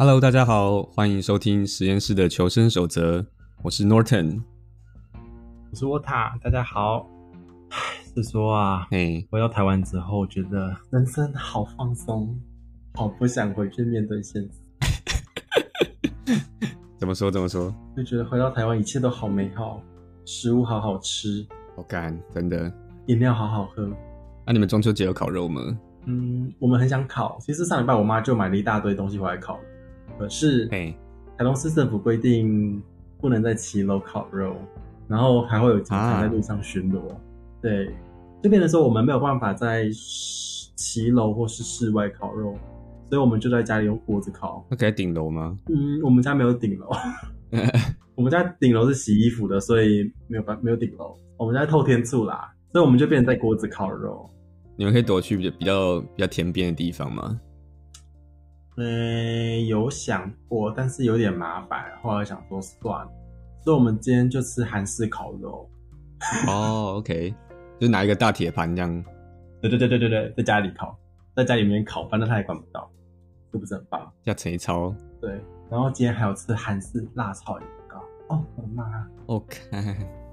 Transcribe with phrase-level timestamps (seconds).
[0.00, 3.26] Hello，大家好，欢迎收听实验室的求生守则。
[3.62, 4.40] 我是 Norton，
[5.72, 6.38] 我是沃塔。
[6.40, 7.04] 大家好。
[7.70, 7.76] 唉，
[8.14, 12.32] 是说啊，嘿，回到台湾之后，觉得人生好放松，
[12.94, 14.50] 好不想回去面对现实。
[16.96, 17.28] 怎么说？
[17.28, 17.74] 怎么说？
[17.96, 19.82] 就觉得回到台湾一切都好美好，
[20.24, 22.72] 食物好好吃，好干，真的，
[23.06, 23.84] 饮料好好喝。
[24.46, 25.60] 那、啊、你们中秋节有烤肉吗？
[26.06, 27.36] 嗯，我们很想烤。
[27.40, 29.58] 其实上礼拜我妈就买了一大堆东西回来烤。
[30.18, 30.94] 可是，台
[31.38, 32.82] 东市政府规定
[33.20, 34.56] 不能在骑楼烤肉，
[35.06, 37.08] 然后还会有警察在路上巡逻。
[37.10, 37.16] 啊、
[37.62, 37.94] 对，
[38.42, 39.88] 这边的时候我们没有办法在
[40.74, 42.54] 骑楼或是室外烤肉，
[43.08, 44.66] 所以我们就在家里用锅子烤。
[44.68, 45.56] 那可以顶楼吗？
[45.68, 46.88] 嗯，我们家没有顶楼，
[48.16, 51.16] 我们家顶楼是洗衣服的，所以没有办没有顶楼。
[51.36, 54.28] 我们家透天厝啦，所以我们就变成在锅子烤肉。
[54.76, 57.40] 你们可以躲去比较比较比较田边的地方吗？
[58.80, 61.84] 嗯，有想过，但是有点麻烦。
[62.00, 63.10] 后来想说算了，
[63.64, 65.68] 所以我们今天就吃韩式烤肉。
[66.46, 67.34] 哦，OK，
[67.80, 69.04] 就拿一个大铁盘这样。
[69.60, 70.96] 对对对对对对，在家里烤，
[71.34, 72.88] 在家里面烤，反正他也管不到，
[73.50, 74.12] 是不是很棒？
[74.22, 74.94] 叫陈一超。
[75.20, 75.32] 对，
[75.68, 77.98] 然后今天还有吃韩式辣炒年糕。
[78.28, 78.84] 哦，我的妈
[79.26, 79.56] ！OK，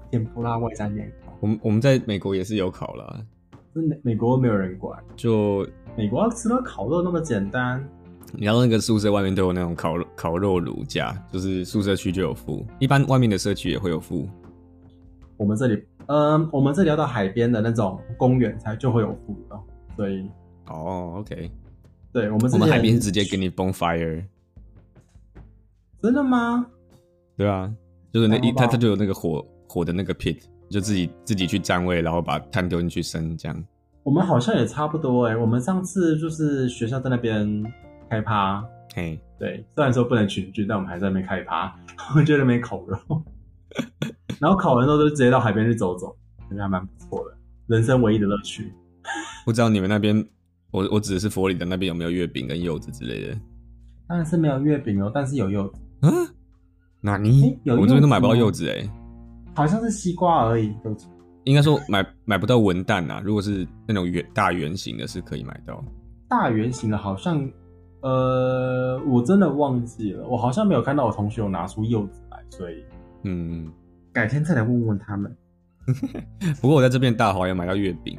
[0.08, 1.32] 甜不辣外加年糕。
[1.40, 3.26] 我们我们在美国也是有烤了，
[3.72, 7.84] 美美国没有人管，就美国要吃到烤肉那么简单。
[8.38, 14.28] 你要那个宿舍外面都有那种烤肉烤肉炉架，就是宿舍区就有附，一般外面的社区也会有附。
[15.38, 19.58] 我们这里，嗯，我们这里要到海边的那种公园才就会有附的，
[19.96, 20.28] 所以
[20.66, 21.50] 哦，OK，
[22.12, 24.22] 对我们我们海边是直接给你 bonfire，
[26.02, 26.66] 真的吗？
[27.38, 27.72] 对啊，
[28.12, 33.64] 就是那一它它就有那个火火的那个 pit，就自己自己去占位，然后把炭丢进去生这样。
[34.02, 37.64] 我们好像也差不多哎、欸，我们上次就是学校在那边。
[38.08, 41.74] 开趴，嘿，对，虽然说不能群聚，但我们还在那边开趴，
[42.14, 42.98] 我觉得那边烤肉，
[44.40, 46.16] 然后烤完之后就直接到海边去走走，
[46.48, 48.72] 感觉还蛮不错的，人生唯一的乐趣。
[49.44, 50.26] 不知道你们那边，
[50.70, 53.38] 我我指的是佛里的那边有没有月饼跟柚子之类的？
[54.08, 55.80] 当然是没有月饼哦，但是有柚子。
[56.02, 56.12] 嗯，
[57.00, 57.58] 哪里？
[57.66, 58.88] 我们这边都买不到柚子哎，
[59.54, 61.06] 好像是西瓜而已，柚子。
[61.44, 65.84] 应该说买买不到文旦啊，如果是那种圆大圆形的，是可以买到。
[66.28, 67.48] 大圆形的好像。
[68.06, 72.84] 呃，我真的忘记了，我好像没有看到我同学有拿出柚子来，所以，
[73.24, 73.68] 嗯，
[74.12, 75.36] 改天再来问问他们。
[76.62, 78.16] 不过我在这边大华有买到月饼，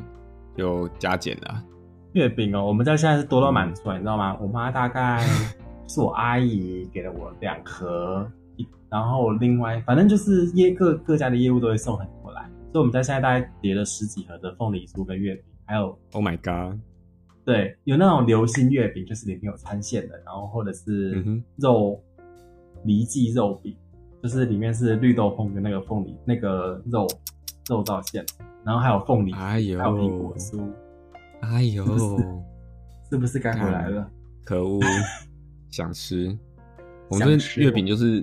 [0.57, 1.63] 就加减了。
[2.11, 4.37] 月饼哦，我们家现在是多到满出来，你知道吗？
[4.41, 5.23] 我妈大概
[5.87, 8.29] 是我阿姨给了我两盒，
[8.89, 12.41] 然后另外反正就是业各各家的业务都会送很多来，
[12.73, 16.77] 所以我们家现在大概叠了十几盒的凤梨酥跟月饼，还有，Oh my god。
[17.47, 21.23] 对，有那种流心月饼，就是里面有掺馅的，然后或者是
[21.55, 21.97] 肉
[22.83, 23.73] 梨记肉饼，
[24.21, 27.07] 就是里面是绿豆椪跟那个凤梨那个肉
[27.69, 28.25] 肉燥馅，
[28.65, 30.69] 然后还有凤梨，哎呦，还有苹果酥，
[31.39, 31.85] 哎呦，
[33.09, 34.11] 是不是该回来了？
[34.43, 34.81] 可恶，
[35.71, 36.37] 想吃。
[37.07, 38.21] 我们这边月饼就是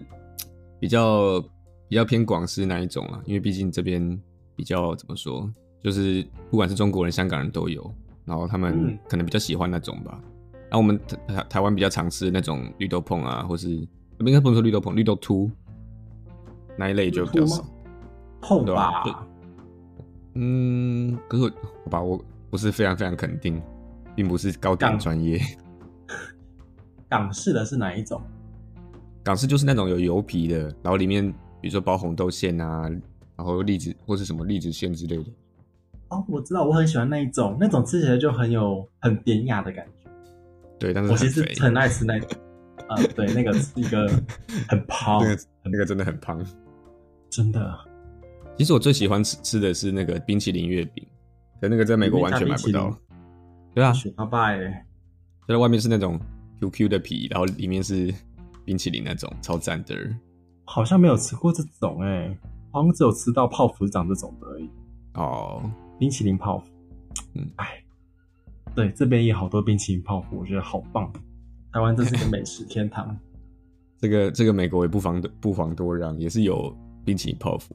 [0.79, 1.41] 比较
[1.89, 4.21] 比较偏广式那一种啊，因为毕竟这边
[4.55, 5.51] 比较怎么说，
[5.83, 7.91] 就是不管是中国人、香港人都有。
[8.25, 10.21] 然后他们可能比较喜欢那种吧。
[10.71, 15.51] 然后我们台台湾比较常吃那种绿豆椪啊，或是应该不能说绿豆椪，绿豆凸
[16.77, 17.65] 那一类就比较少。
[18.41, 19.27] 椪吧？
[20.35, 21.45] 嗯，可是
[21.85, 22.21] 好吧，我
[22.51, 23.63] 不是非常非常肯定，
[24.17, 25.41] 并不是糕点专业。
[27.09, 28.21] 港式的是哪一种？
[29.23, 31.31] 港式就是那种有油皮的，然后里面
[31.61, 32.91] 比如说包红豆馅啊，
[33.37, 35.25] 然后栗子或是什么栗子馅之类的。
[36.09, 40.11] 哦，我知道，我很喜欢那一种，那种吃起来就很有很典雅的感觉。
[40.79, 42.27] 对，但是我其实很爱吃那个，
[42.89, 44.07] 啊、呃，对，那个是一个
[44.69, 46.45] 很 胖，那个那个真的很胖，
[47.31, 47.75] 真的。
[48.57, 51.05] 其实我最喜欢吃吃的是那个冰淇淋月饼，
[51.61, 52.97] 可那个在美国完全买不到。
[53.75, 54.87] 对啊，好吧，哎，
[55.49, 56.21] 就在外面是那种
[56.61, 58.13] QQ 的皮，然后里面是
[58.65, 59.97] 冰淇淋那种，超赞的。
[60.67, 62.37] 好像没有吃过这种，哎，
[62.71, 64.71] 好像只有吃到泡芙长这种的而已。
[65.15, 65.63] 哦。
[65.99, 66.67] 冰淇淋泡芙，
[67.35, 67.83] 嗯，哎，
[68.75, 71.11] 对，这边也好多冰淇淋泡芙，我觉得好棒。
[71.73, 73.17] 台湾真是个美食天堂。
[73.99, 77.75] 这个这个美国也不妨不妨多让，也是有冰淇淋泡芙。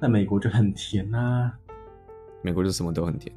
[0.00, 1.52] 那美国就很甜啊，
[2.42, 3.34] 美国就什么都很甜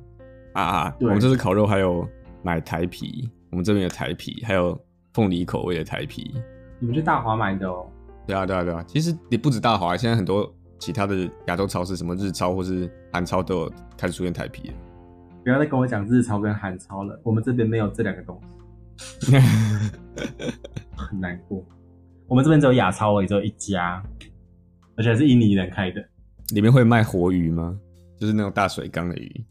[0.54, 0.98] 啊啊！
[1.02, 2.08] 我们这次烤肉还有
[2.44, 4.80] 买台啤，我们这边有台啤，还有
[5.14, 6.34] 凤梨口味的台啤。
[6.80, 7.86] 你们去大华买的哦？
[8.26, 10.50] 对啊对啊对啊，其实也不止大华，现在很多。
[10.80, 14.74] 其他的亚洲超市，什么日超或是韩超都有开始出现台啤了。
[15.44, 18.40] 不要再跟我讲日超跟韩超了，我们这边没有这两个东
[18.98, 19.36] 西。
[20.96, 21.66] 很难过。
[22.28, 24.02] 我们这边只有亚超而已，只有一家，
[24.96, 26.04] 而且还是印尼人开的。
[26.54, 27.78] 里面会卖活鱼吗？
[28.18, 29.46] 就是那种大水缸的鱼。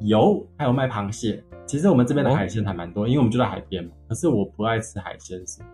[0.00, 1.42] 有，还有卖螃蟹。
[1.66, 3.90] 其实我们这边的海鲜还蛮多，哦，因为我们就在海边嘛。
[4.08, 5.68] 可是我不爱吃海鲜，所以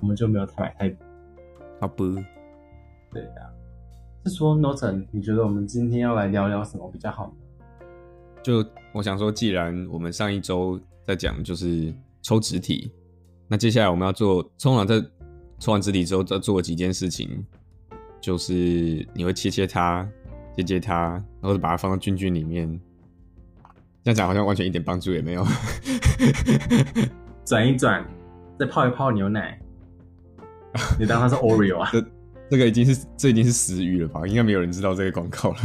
[0.00, 1.06] 我们就没有太买太多。
[1.80, 2.04] 好不？
[3.12, 3.59] 对呀，啊。
[4.24, 7.34] 是说，Norton，你觉得我们今天要来聊聊什么比较好？
[8.42, 12.90] 就我想说，既然我们上一周在讲就是抽纸体，
[13.48, 15.02] 那接下来我们要做，通常在
[15.58, 17.44] 抽完纸体之后，再做几件事情，
[18.20, 20.06] 就是你会切切它，
[20.56, 22.80] 切切它，然后把它放到菌菌里面。
[24.02, 25.46] 这样讲好像完全一点帮助也没有。
[27.44, 28.02] 转一转，
[28.58, 29.60] 再泡一泡牛奶。
[30.98, 31.90] 你当它是 Oreo 啊？
[32.50, 34.26] 这这个已经是这已经是死鱼了吧？
[34.26, 35.58] 应该没有人知道这个广告了。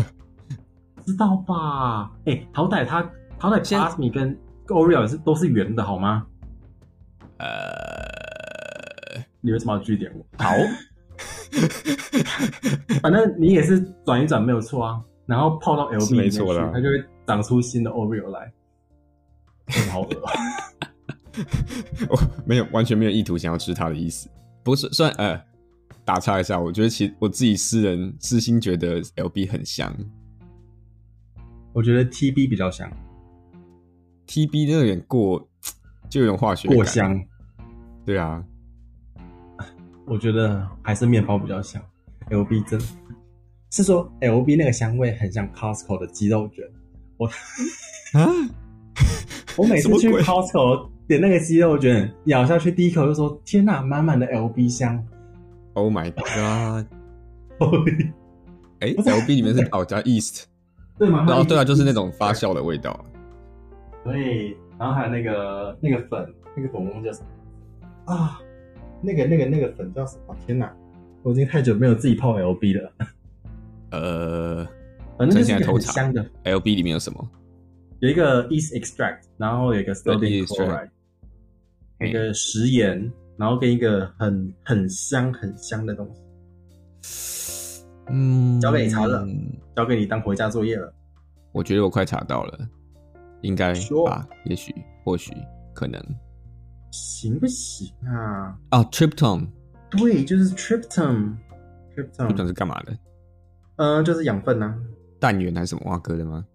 [1.06, 2.12] 知道吧？
[2.26, 3.04] 哎、欸，好歹它
[3.38, 4.38] 好歹 Plasmi 跟
[4.68, 6.26] Oreo 是都是圆的好吗？
[7.38, 7.48] 呃，
[9.42, 10.26] 你为什么要拒点我？
[10.44, 10.52] 好，
[13.02, 15.02] 反正你也是转一转没有错啊。
[15.26, 16.40] 然后泡到 LB 里面去，
[16.72, 18.52] 它就会长出新的 Oreo 来。
[19.92, 20.22] 好恶恶
[22.10, 24.30] 我 没有完全没有意图想要吃它的意思，
[24.64, 25.42] 不是算呃
[26.06, 29.94] 打岔一下，我觉得其实我自己私人私心觉得 LB 很香，
[31.74, 32.90] 我觉得 TB 比较香
[34.28, 35.46] ，TB 真的有点过，
[36.08, 37.20] 就有点化学过香，
[38.06, 38.44] 对啊，
[40.06, 41.82] 我觉得还是面包比较香
[42.30, 42.80] ，LB 真。
[43.72, 46.64] 是说 LB 那个香味很像 Costco 的鸡肉卷，
[47.18, 47.28] 我
[48.14, 48.32] 啊，
[49.58, 55.04] 我每次去 Costco 点那个鸡肉卷，咬下去第一口就说天哪，满满的 LB 香
[55.76, 56.88] ，Oh my God！
[58.82, 60.48] 哎、欸、，LB 里面是哦加 East，
[61.00, 61.24] 对吗？
[61.28, 63.06] 然后对啊，就是那种发酵的味道，
[64.04, 68.42] 对，然后还有那个那个粉，那个粉叫什么啊？
[69.02, 70.36] 那个那个那个粉叫什么？
[70.46, 70.76] 天哪，
[71.24, 72.92] 我已经太久没有自己泡 LB 了。
[73.92, 74.68] 呃，
[75.18, 76.26] 反正就是很香的。
[76.44, 77.30] LB 里面有什么？
[78.00, 80.90] 有一个 yeast extract，然后有一个 sodium chloride，
[82.02, 87.86] 一个食盐，然后跟一个很很香很香的东西。
[88.08, 89.28] 嗯，交给你查了，
[89.76, 90.94] 交给你当回家作业了。
[91.52, 92.60] 我觉得我快查到了，
[93.42, 93.74] 应该
[94.06, 94.28] 吧？
[94.46, 94.74] 也许，
[95.04, 95.34] 或许，
[95.74, 96.00] 可能，
[96.92, 98.58] 行不行啊？
[98.70, 99.48] 啊，tryptone，
[99.90, 101.36] 对，就是 tryptone。
[101.96, 102.98] tryptone 是干嘛的？
[103.78, 104.76] 嗯，就是养分呐、啊，
[105.20, 106.46] 氮源还是什么挖哥的吗？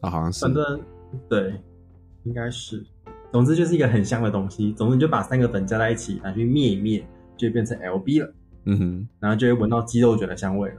[0.00, 0.40] 啊、哦，好像是。
[0.44, 0.80] 反正
[1.28, 1.60] 对，
[2.24, 2.84] 应该是。
[3.36, 4.72] 总之就是一个很香的东西。
[4.72, 7.06] 总之你就把三个粉加在一起，拿去灭一灭，
[7.36, 8.34] 就会变成 LB 了。
[8.64, 10.76] 嗯哼，然后就会闻到鸡肉卷的香味了。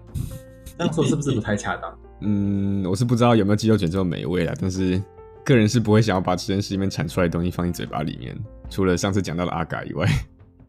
[0.75, 1.95] 这样说是不是不太恰当？
[2.21, 4.99] 嗯，我是不知道有没有鸡肉卷这么美味啦，但是
[5.45, 8.35] 个人是不会想要把实验室里面产出来的东西放进嘴巴里面。
[8.71, 10.07] 除了上次讲到的阿嘎以外。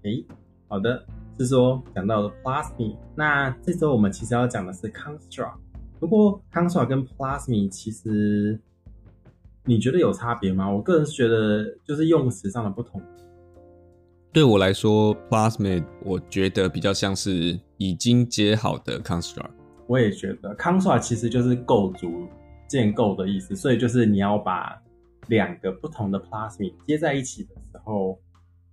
[0.03, 0.27] 诶、欸，
[0.69, 1.03] 好的。
[1.39, 5.55] 是说讲到了 Plasmi，那这周我们其实要讲的是 Construct。
[5.99, 8.61] 不过 Construct 跟 Plasmi 其实
[9.69, 10.67] 你觉得有差别吗？
[10.67, 13.03] 我个人是觉得就是用词上的不同。
[14.33, 19.51] 对我来说，Plasmi 我觉得比较像是已经接好的 Construct。
[19.87, 22.27] 我也觉得 Construct 其实就是构筑、
[22.67, 24.75] 建构的意思，所以就是你要把
[25.27, 28.19] 两个不同的 Plasmi 接在一起的时候，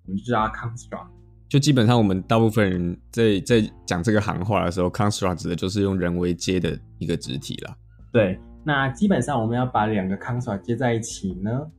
[0.05, 1.07] 我们就叫它 Construct。
[1.49, 7.75] 就基本上，我们大部分人在在讲这个行话的时候，construct 指的就是用人为接的一个肢体啦。
[8.13, 11.69] 对，那基本上我们要把两个 construct 接在一起呢，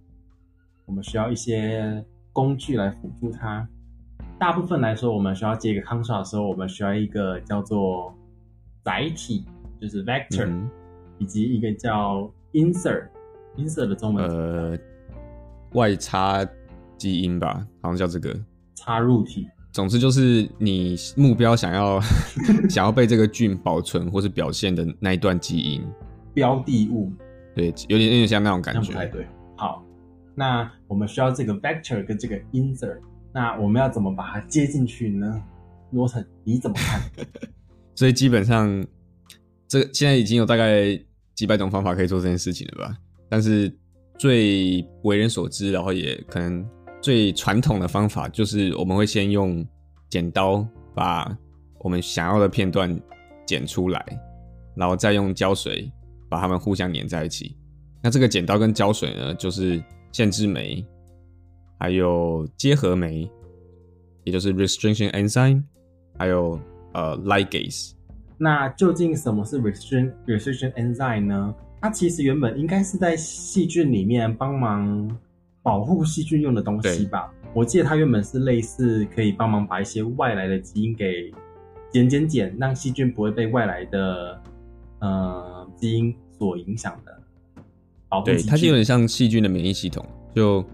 [0.85, 3.69] 我们需要一些工具来辅助它。
[4.39, 8.15] 大部分来说，我们需要接一个 construct 的时候，我们需要一个叫做
[8.85, 9.45] 载体，
[9.81, 10.71] 就是 vector，、嗯、
[11.19, 14.79] 以及一个叫 insert，insert 的中文呃
[15.73, 16.47] 外插
[16.97, 18.33] 基因吧，好像叫这个
[18.77, 19.49] 插入体。
[19.73, 22.01] 总之就是你目标想要
[22.71, 25.83] 想要被这个菌保存或是表现的那一段基因
[26.37, 27.11] 标的物，
[27.55, 28.81] 对，有点有点像那种感觉。
[28.83, 29.27] 不太对。
[29.57, 29.83] 好，
[30.35, 32.99] 那我们需要这个 vector 跟这个 insert，
[33.33, 35.43] 那我们要怎么把它接进去呢
[35.91, 37.01] ？Norton，你怎么看？
[37.97, 38.87] 所以基本上，
[39.67, 41.01] 这现在已经有大概
[41.35, 42.99] 几百种方法可以做这件事情了吧？
[43.31, 43.75] 但是
[44.19, 46.65] 最为人所知，然后也可能。
[47.03, 49.65] 最传统的方法就是我们会先用
[50.09, 51.39] 剪刀把
[51.79, 53.01] 我们想要的片段
[53.47, 54.05] 剪出来，
[54.75, 55.89] 然后再用胶水
[56.29, 57.57] 把它们互相粘在一起。
[58.03, 60.85] 那这个剪刀跟胶水呢，就是限制酶，
[61.79, 63.31] 还有结合酶，
[64.25, 65.63] 也就是 restriction enzyme，
[66.19, 66.59] 还有
[66.93, 67.93] 呃 ligase。
[68.39, 71.55] 那究竟什么是 restriction restriction enzyme 呢？
[71.81, 75.19] 它其实原本应该是在细菌里面帮忙。
[75.63, 77.29] 保护细菌用的东西吧。
[77.53, 81.29] 我记得它原本是类似可以帮忙把一些外来的基因给
[81.91, 84.41] 剪剪剪，让细菌不会被外来的
[85.01, 87.23] 呃基因所影响的。
[88.09, 90.05] 保护对，它就有点像细菌的免疫系统，
[90.35, 90.65] 就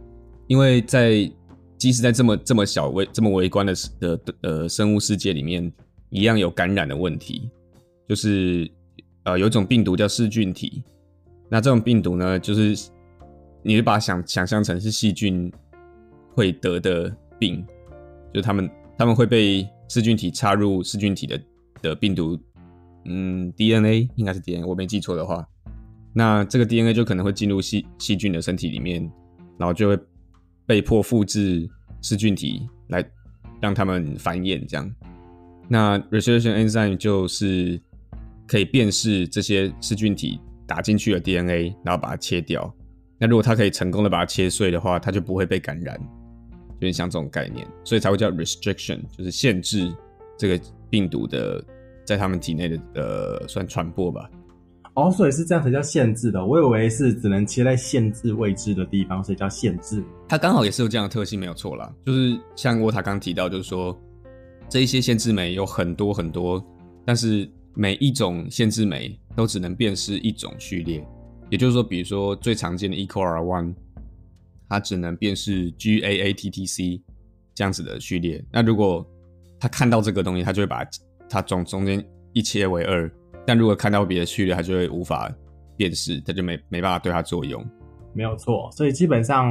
[0.49, 1.31] 因为在
[1.79, 5.73] 即使在这么这么小微这么微观的的呃生物世界里面，
[6.11, 7.51] 一样有感染的问题，
[8.07, 8.71] 就是
[9.25, 10.85] 呃有一种病毒叫噬菌体，
[11.49, 12.91] 那这种病毒呢，就是
[13.63, 15.51] 你就把它想想象成是细菌
[16.35, 17.65] 会得的病，
[18.33, 21.41] 就是他们他们会被噬菌体插入噬菌体的
[21.81, 22.39] 的病毒，
[23.05, 25.47] 嗯，DNA 应该是 DNA，我没记错的话。
[26.15, 29.03] 那这个 DNA 就可能会进入细细菌的身体里面，
[29.59, 29.99] 然后就会
[30.67, 31.69] 被迫复制
[32.01, 33.03] 噬菌体来
[33.61, 34.65] 让它们繁衍。
[34.69, 34.95] 这样，
[35.69, 37.81] 那 restriction enzyme 就是
[38.47, 42.73] 可以辨识这些噬菌体打进去的 DNA，然后把它切掉。
[43.19, 45.99] 那如果它可以成功的把它切碎的话，它就不会被感染，
[46.75, 49.91] 有点像这种概念，所以才会叫 restriction，就是限制
[50.37, 51.65] 这个病毒的
[52.05, 54.31] 在他们体内的呃算传播吧。
[54.95, 56.45] 哦，所以是这样才叫限制的。
[56.45, 60.05] 我以为是只能切在限制位置的地方，所以叫限制。
[60.29, 61.91] 它刚好也是有这样的特性，没有错啦。
[62.05, 63.99] 就是像沃塔刚提到，就是说
[64.69, 66.63] 这一些限制酶有很多很多，
[67.07, 71.03] 但是每一种限制酶都只能辨识一种序列。
[71.49, 73.75] 也就是说，比如说最常见的 EcoR1，
[74.69, 77.01] 它只能辨识 GAATTC
[77.55, 78.45] 这样子的序列。
[78.53, 79.07] 那如果
[79.59, 80.91] 它看到这个东西，它就会把它
[81.33, 83.11] 它中中间一切为二。
[83.45, 85.29] 但如果看到别的序列，它就会无法
[85.77, 87.65] 辨识，它就没没办法对它作用。
[88.15, 89.51] 没有错，所以基本上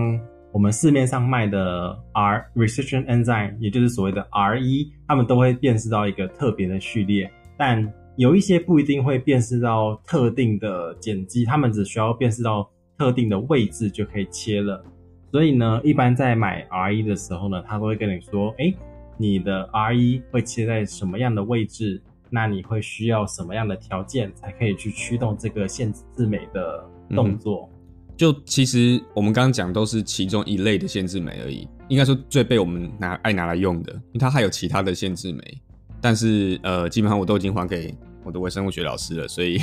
[0.52, 14.84] 我们市面上卖的 R restriction enzyme，也就是所谓的 R1，它们都会辨识到一个特别的序列，但有一些不一定会辨识到特定的碱基，他们只需要辨识到特定的位置就可以切了。
[15.32, 18.74] 所以呢，一般在买 R1 的时候呢，他都会跟你说，哎，
[19.22, 22.01] 你的 R1 会切在什么样的位置？
[22.34, 27.70] 那你会需要什么样的条件才可以去驱动这个限制酶的动作？
[27.72, 27.78] 嗯，
[28.18, 35.62] 就其实我们刚刚讲都是其中一类的限制酶而已，应该说最被我们拿爱拿来用的，因为它还有其他的限制酶，
[36.00, 39.60] 但是呃，基本上我都已经还给我的微生物学老师了，所以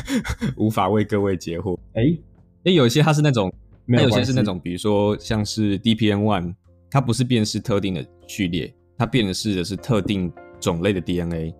[0.56, 1.78] 无法为各位解惑。
[1.92, 2.20] 哎、欸，
[2.64, 3.52] 哎，有一些它是那种，
[3.84, 6.54] 那有，有些是那种，比如说像是 DPN one，
[6.90, 11.54] 它不是辨识特定的序列，它辨识的是特定种类的 DNA。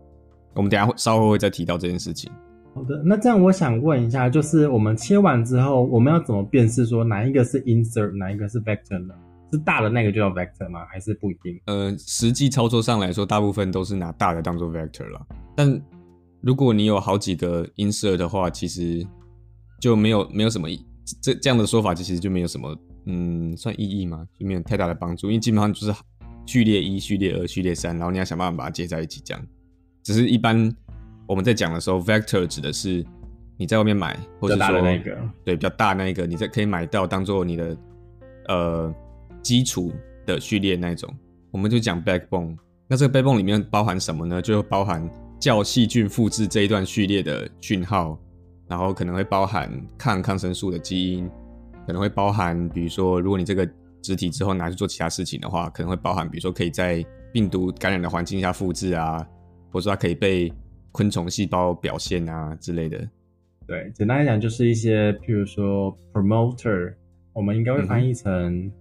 [0.55, 2.31] 我们等下会稍后会再提到这件事情。
[2.75, 9.15] 好的，那这样我想问一下，就是我们切完之后，我们要怎么辨识说哪一个是 insert，哪一个是 vector 呢？
[9.53, 10.81] 是大的那个就叫 vector 吗？
[10.91, 11.59] 还是不一定？
[11.67, 15.27] 呃，实际操作上来说，大部分都是拿大的当做 vector 了。
[15.55, 15.81] 但
[16.43, 19.07] 如果你有好几个 insert 的话，其实
[19.81, 20.69] 就没有没有什么
[21.23, 22.77] 这这样的说法，其实就没有什么
[23.07, 24.27] 嗯算意义吗？
[24.39, 25.95] 就没有太大的帮助，因为基本上就是
[26.47, 29.39] 序列一、序列二、序列三，然后你要想办法把它接在一起讲。
[30.03, 30.73] 只是一般
[31.27, 33.05] 我们在讲的时候，vector 指的是
[33.57, 37.77] 你在外面买，或者说那个对比较大那一个，你在可以买到当做你的
[38.49, 38.95] 呃
[39.43, 39.93] 基础
[40.25, 41.13] 的序列那一种，
[41.51, 42.57] 我们就讲 backbone。
[42.87, 44.41] 那这个 backbone 里面包含什么呢？
[44.41, 45.11] 就包含
[45.41, 48.17] 叫细菌复制这一段序列的讯号，
[48.69, 51.29] 然后可能会包含抗抗生素的基因，
[51.85, 53.69] 可能会包含比如说如果你这个
[54.07, 59.27] 植体之后拿去做其他事情的话，可能会包含比如说可以在病毒感染的环境下复制啊。
[59.73, 60.51] 或者说它可以被
[60.91, 62.97] 昆虫细胞表现啊之类的。
[63.67, 66.95] 对，简单来讲就是一些，譬如说 promoter，
[67.35, 68.73] 我们应该会翻译成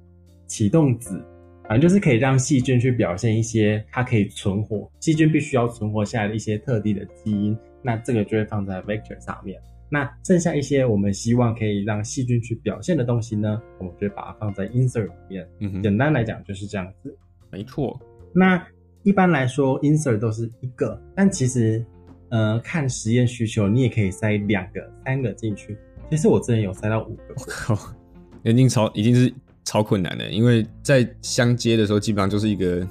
[0.47, 1.25] 启动子，嗯，
[1.63, 7.57] 反正就是可以让细菌去表现一些它可以存活，细菌必须要存活下来的一些特定的基因。
[7.81, 9.59] 那这个就会放在 vector 上面。
[9.89, 15.47] 那剩下一些我们希望可以让细菌去表现的东西呢，我们就会把它放在 insert 里面。
[15.59, 17.15] 嗯哼，简单来讲就是这样子。
[17.51, 17.99] 没错。
[18.33, 18.61] 那
[19.03, 21.85] 一般来说，insert 都是一个，但其实，
[22.29, 25.77] 呃，看实验需求，你也可以塞两个、三个进去。
[26.09, 27.35] 其实我之前有塞到五个。
[27.37, 27.77] 我 靠，
[28.43, 29.31] 已经超已经是
[29.63, 32.85] 超困难的，因为在相接的时候，基本上就是一个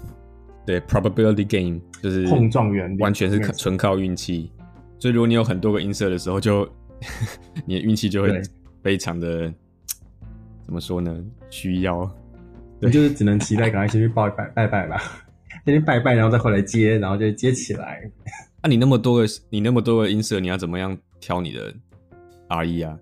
[0.65, 4.51] 对 probability game，就是碰撞原理，完全是纯靠运气。
[4.99, 6.67] 所以如果你有很多个 insert 的时候，就
[7.67, 8.43] 你的运气就会
[8.83, 9.53] 非常的
[10.65, 11.23] 怎么说呢？
[11.51, 12.11] 需要，
[12.81, 15.01] 你就是只能期待赶快先去拜拜拜拜吧。
[15.65, 18.03] 先拜拜，然后再回来接，然后就接起来。
[18.61, 21.73] 那、 啊、你那么多个，你那么多个音色，你要怎么样挑你的
[22.49, 22.99] R 一啊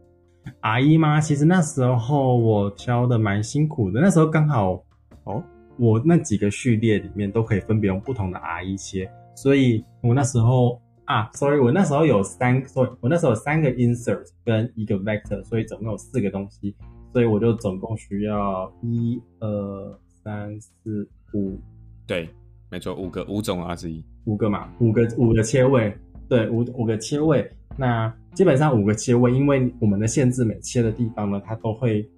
[0.60, 1.20] ？R 一吗？
[1.20, 4.00] 其实那时候我挑的蛮辛苦的。
[4.00, 4.84] 那时候刚好
[5.24, 5.42] 哦，
[5.76, 10.80] 我那几个序列里面都可以分别用不同的 R 一切，所以我那时候
[11.12, 16.74] 啊，sorry，我那时候有三，sorry，我那时候有三个 insert 跟一个 vector，所以总共有四个东西。
[17.12, 21.60] 所以我就总共需要一二三四五，
[22.06, 22.26] 对，
[22.70, 25.94] 没错，五个五种 RZ，五个嘛，五个五个切位，
[26.26, 27.46] 对，五五个切位。
[27.76, 32.08] 那基本上五个切位，因为我们的限制每切的地方呢，它都会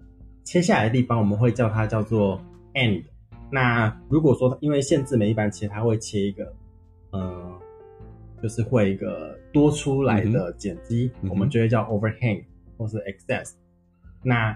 [0.44, 2.40] 切下来的地方，我们会叫它叫做
[2.74, 3.02] end。
[3.50, 6.54] 那如果说因为限制每一般切，它会切一个，
[7.10, 7.52] 呃，
[8.44, 12.44] 就是会一个多出来的剪辑，嗯、我们就会叫 overhang
[12.76, 13.52] 或是 excess。
[14.22, 14.54] 那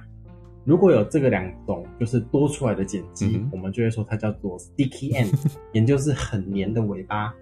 [0.67, 5.33] 如果有这个两种就是多出来的剪辑，嗯、我们就会说它叫做 sticky end，
[5.73, 7.33] 也就是很黏的尾巴。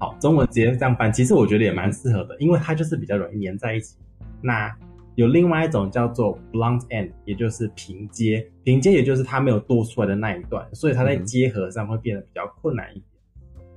[0.00, 3.96] 好，中文直接这样翻，其实我觉得也蛮适合的，因为它就是比较容易粘在一起。
[4.42, 4.76] 那
[5.14, 13.04] 有另外一种叫做 blunt end，也就是平接，平接也就是它没有多出来的那一段，所以它在结合上会变得比较困难一点。
[13.04, 13.13] 嗯、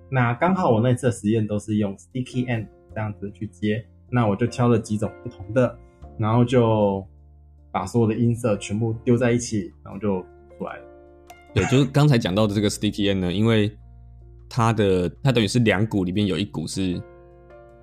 [0.09, 5.77] 那刚好我那次的实验都是用 sticky end 这样子去接，那我就挑了几种不同的，
[6.17, 7.05] 然后就
[7.71, 10.21] 把所有的音色全部丢在一起，然后就
[10.57, 10.83] 出来了。
[11.53, 13.71] 对，就是刚才讲到的这个 sticky end 呢，因为
[14.49, 17.01] 它的它等于是两股里面有一股是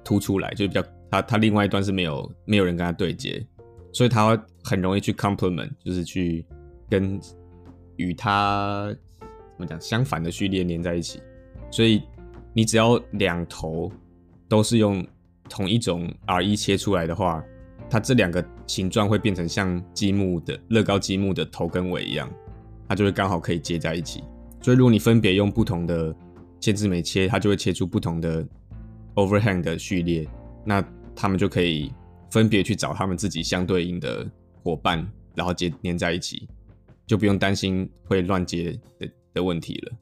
[0.03, 3.45] 凸出来，就比较它它另外一端是没有没有人跟它对接，
[3.93, 6.45] 所以它很容易去 complement，就是去
[6.89, 7.21] 跟
[7.97, 11.21] 与它怎么讲相反的序列连在一起。
[11.71, 12.03] 所以
[12.55, 13.91] 你只要两头
[14.49, 15.05] 都是用
[15.51, 17.45] 同一种 R1 切出来的话，
[17.91, 22.31] 它这两个形状会变成像积木的乐高积木的头跟尾一样，
[22.89, 24.23] 它就会刚好可以接在一起。
[24.63, 26.15] 所以如果你分别用不同的
[26.61, 28.47] 限制没切，它就会切出不同的
[29.17, 30.27] overhang 的序列，
[30.65, 30.83] 那
[31.15, 31.93] 他们就可以
[32.31, 34.27] 分别去找他们自己相对应的
[34.63, 36.49] 伙伴，然后接连在一起，
[37.07, 39.93] 就不用担心会乱接的的问题了。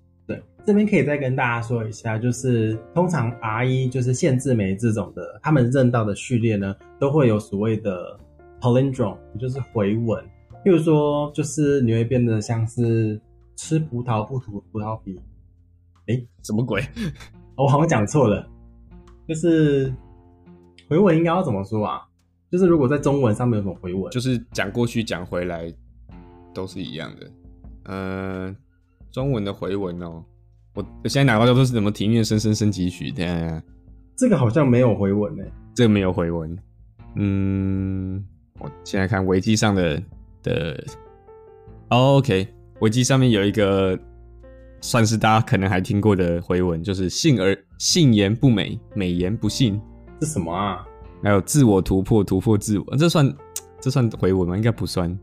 [0.64, 8.18] 对，这边可以再跟大家说一下，就是通常 R 一就是限制酶这种的，他们认到的序列呢，都会有所谓的
[8.60, 10.24] palindrome，也就是回文。
[10.64, 13.20] 譬如说，就是你会变得像是
[13.56, 15.20] 吃葡萄不吐葡萄皮。
[16.06, 16.82] 哎，什么鬼？
[17.56, 18.48] 我好像讲错了，
[19.28, 19.92] 就是
[20.88, 22.02] 回文应该要怎么说啊？
[22.50, 25.72] 就是如果在中文上面有什么回文，就是讲过去讲回来
[26.52, 27.30] 都是一样的。
[27.84, 28.56] 嗯、呃，
[29.10, 30.24] 中文的回文哦，
[30.74, 33.10] 我现在拿到的都是什么庭院深深深几许？
[33.10, 33.62] 等下，等下，
[34.16, 35.44] 这个好像没有回文呢。
[35.74, 36.58] 这个没有回文。
[37.16, 38.24] 嗯，
[38.58, 40.02] 我现在看维基上的
[40.42, 40.84] 的、
[41.90, 42.48] 哦、，OK，
[42.80, 43.98] 维基上面有一个。
[44.84, 49.80] 算是大家可能还听过的回文，就是信而信言不美，美言不信，
[50.18, 50.84] 这什么啊？
[51.22, 53.32] 还有自我突破，突破自我，这算
[53.80, 54.56] 这算回文吗？
[54.56, 55.16] 应该不算，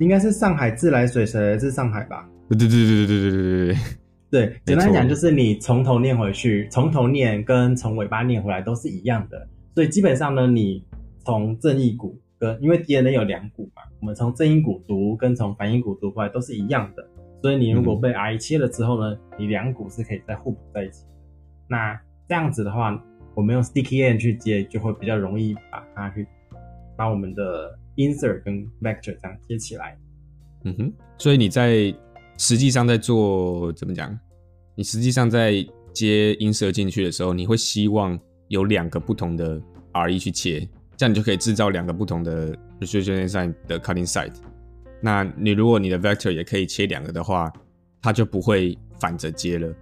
[0.00, 2.28] 应该是上海自来水，谁来自上海吧？
[2.48, 3.76] 对对对对对对对对对
[4.34, 4.60] 对。
[4.64, 9.46] 简单讲就是你从头念回去，从头念跟从尾巴念回来都是一样的。
[9.74, 10.84] 所以基本上呢，你
[11.24, 17.06] 从正音骨跟因为 DNA 有两股嘛，我们从正音骨读跟从反音骨读过来都是一样的。
[17.40, 21.04] 所以你如果被 R1 切了之后呢，嗯、你两股是可以再互补在一起。
[21.68, 23.00] 那这样子的话，
[23.34, 26.26] 我们用 sticky end 去接，就会比较容易把它去
[26.96, 29.96] 把我们的 insert 跟 vector 这样接起来。
[30.64, 30.92] 嗯哼。
[31.18, 31.94] 所以你在
[32.36, 34.18] 实际上在做怎么讲？
[34.74, 38.18] 你实际上在接音色进去的时候，你会希望
[38.48, 39.60] 有两个不同的
[39.92, 44.34] R1 去切，这样你就可以制造两个不同的 precision enzyme 的 cutting site。
[45.00, 47.52] 那你如果你的 vector 也可以切两个的话，
[48.02, 49.72] 它就不会反着接了。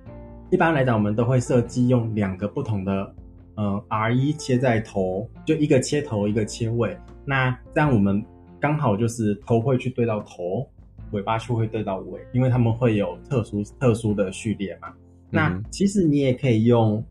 [0.50, 3.14] 一般来讲，我们都会设计用两个不同的
[3.54, 6.94] 呃 R1 切在头，就一个切头，一个切尾。
[7.24, 8.22] 那这样我们
[8.60, 10.68] 刚好就是头会去对到头，
[11.12, 14.92] 尾巴处会对到尾，因为他们会有特殊特殊的序列嘛。
[15.30, 17.02] 那其实你也可以用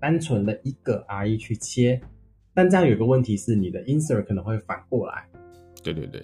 [0.00, 2.00] 单纯的一个 R1 去切，
[2.54, 5.24] 但这样有个问题是，你的 insert 可能会反过来。
[5.82, 6.22] 对对对。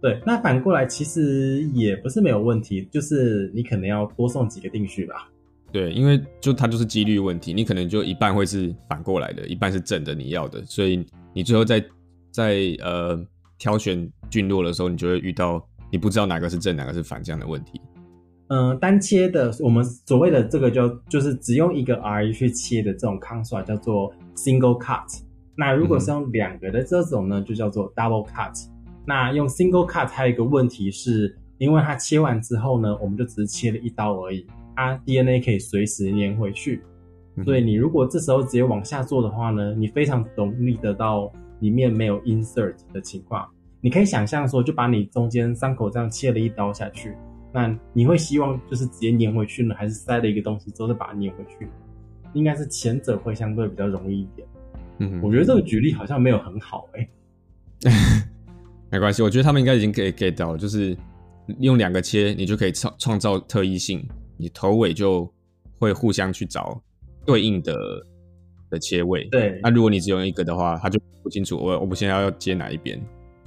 [0.00, 5.30] 对，那反过来其实也不是没有问题，就是你可能要多送几个定序吧。
[5.70, 11.82] 对，因为就它就是几率问题，你可能就一半会是反过来的，一半是正的你要的，所以你最后在
[12.32, 13.24] 在呃
[13.58, 17.78] 挑选菌落的时候，你就会遇到你不知道哪个是正，哪个是反这样的问题。
[18.48, 25.20] 嗯、呃，单切的我们所谓的这个就就是只用一个 R 去切的这种 construct 叫做 single cut，
[25.54, 28.52] 那如果是用两个的这种呢，嗯、就叫做 double cut。
[29.04, 36.82] 那用 single cut 还有一个问题是，因为它切完之后呢，我们就只是切了一刀而已，它 DNA 可以随时粘回去，
[37.44, 43.46] 所以你如果这时候直接往下做的话呢，你非常容易得到里面没有 insert 的情况。
[43.84, 47.14] 你可以想象说，就把你中间伤口这样切了一刀下去，
[47.52, 51.68] 那你会希望就是直接粘回去呢，还是塞了一个东西之后再把它粘回去？
[52.32, 54.48] 应该是前者会相对比较容易一点。
[54.98, 57.10] 嗯，我觉得这个举例好像没有很好诶、
[57.90, 57.90] 欸
[58.88, 60.96] 没关系，我觉得他们应该已经可以 get 到，就是
[61.58, 65.28] 用两个切，你就可以创创造特异性，你头尾就
[65.80, 66.80] 会互相去找
[67.26, 67.74] 对应的
[68.70, 69.24] 的切位。
[69.32, 73.02] 对，那如果你只用一个的话，它就不清楚我我们现在要接哪一边。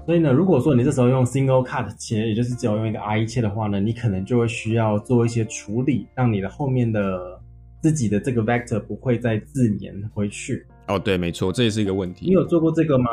[0.05, 7.41] 所以呢，如果说你这时候用 single cut 切，也就是只有用一个 IE 切的话呢，你可能就会需要做一些处理，让你的后面的
[7.81, 10.63] 自己的这个 vector 不会再自粘回去。
[10.87, 12.27] 哦，对，没错，这也是一个问题。
[12.27, 13.09] 你有做过这个吗？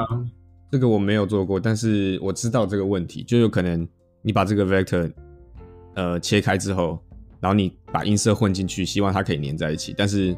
[0.71, 3.89] 这个我没有做过，但是我知道这个问题，就有可能
[4.21, 5.11] 你把这个 vector
[5.95, 6.99] 呃切开之后，
[7.41, 10.37] 然后你把音色混进去，希望它可以粘在一起，但是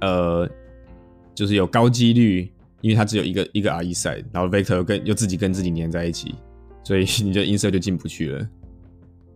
[0.00, 0.48] 呃，
[1.34, 2.52] 就是有高几率。
[2.80, 6.34] 因为它只有一个一个 RE side，然后 vector 跟又自己跟自己粘在一起，
[6.84, 8.48] 所以 你的音色就进不去了。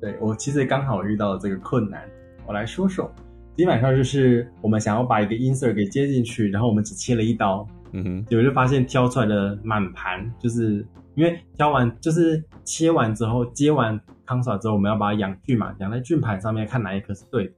[0.00, 2.02] 对，我其实刚好遇到了这个困难，
[2.46, 3.12] 我来说说。
[3.55, 17.52] 基本上就是我们想要把一个音色给接进去，然后我们只切了一刀，嗯哼，结果就发现挑出来的满盘，就是因为挑完就是切完之后接完 console 之后，我们要把它养菌嘛，养在菌盘上面看哪一颗是对的。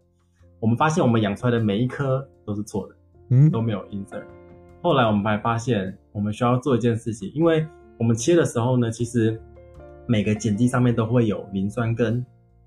[0.58, 2.96] 我们发现我们养出来的每一颗都是错的，
[3.30, 4.20] 嗯，都没有音色。
[4.84, 7.66] 后来我们还发现，我们需要做一件事情，因为
[7.98, 9.40] 我们切的时候呢，其实
[10.06, 12.22] 每个碱基上面都会有磷酸根，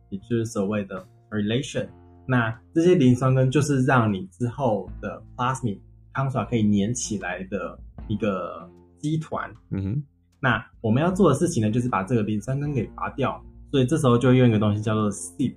[0.10, 1.88] 也就是所谓的 relation。
[2.26, 5.78] 那这些磷酸根就是让你之后的 plasmid
[6.12, 7.78] console 可以粘起来的
[8.08, 9.48] 一个基团。
[9.70, 10.04] 嗯哼。
[10.40, 13.40] 那我们要做的事情呢，就是把这个磷酸根给拔掉。
[13.70, 15.54] 所以这时候就用一个东西叫做 CIAP，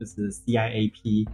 [0.00, 1.28] 就是 CIAP，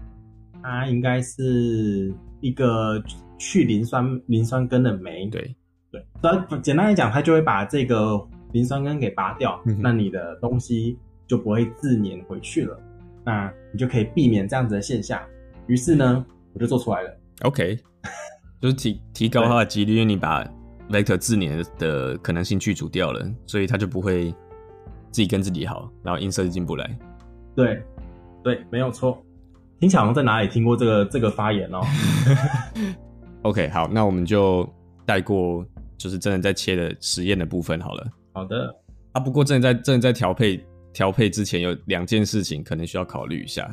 [0.62, 2.12] 它应该是
[2.42, 3.02] 一个。
[3.38, 5.54] 去磷酸磷酸根的酶，对
[5.90, 8.20] 对，所以简单来讲，它就会把这个
[8.52, 12.78] 磷酸根给拔掉，嗯、那你的东西就不会自粘回去了，
[13.24, 15.20] 那你就可以避免这样子的现象。
[15.66, 17.16] 于是呢，我就做出来了。
[17.42, 17.78] OK，
[18.60, 20.44] 就是提提高它的几率，因为你把
[20.88, 24.30] vector 自粘的可能性去除掉了，所以它就不会
[25.10, 26.98] 自己跟自己好，然后音色就进不来。
[27.54, 27.82] 对
[28.42, 29.22] 对，没有错。
[29.78, 31.80] 听起来好像在哪里听过这个这个发言哦。
[33.46, 34.68] OK，好，那我们就
[35.04, 35.64] 带过，
[35.96, 38.04] 就是真的在切的实验的部分好了。
[38.32, 38.74] 好的，
[39.12, 40.60] 啊，不过真的在真的在调配
[40.92, 43.72] 调配之前，有两件事情可能需要考虑一下。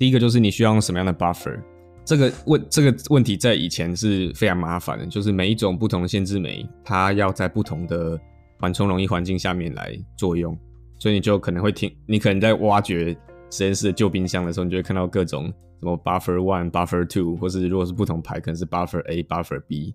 [0.00, 1.56] 第一个就是你需要用什么样的 buffer，
[2.04, 8.18] 这个问这个问题在以前是非常麻烦的，就是每一种不同的限制酶，它要在不同的
[8.58, 10.58] 缓冲容易环境下面来作用，
[10.98, 13.16] 所以你就可能会听，你可能在挖掘
[13.50, 15.52] 实验室的旧冰箱的时候，你就会看到各种。
[15.80, 19.94] 什么 buffer one、buffer two，或是如果是不同牌，可能是 buffer A、buffer B。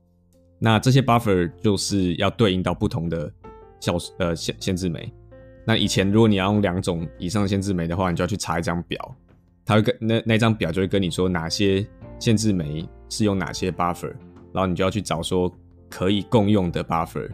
[0.59, 3.31] 那这些 buffer 就是要对应到不同的
[3.79, 5.11] 效呃限限制酶。
[5.65, 9.15] 那以前如果你要用两种以上的限制酶的话，你就要去查一张表，
[9.65, 11.83] 它会跟那那张表就会跟你说哪些
[12.19, 14.13] 限制酶是用哪些 buffer，
[14.53, 15.51] 然后你就要去找说
[15.89, 17.27] 可以共用的 buffer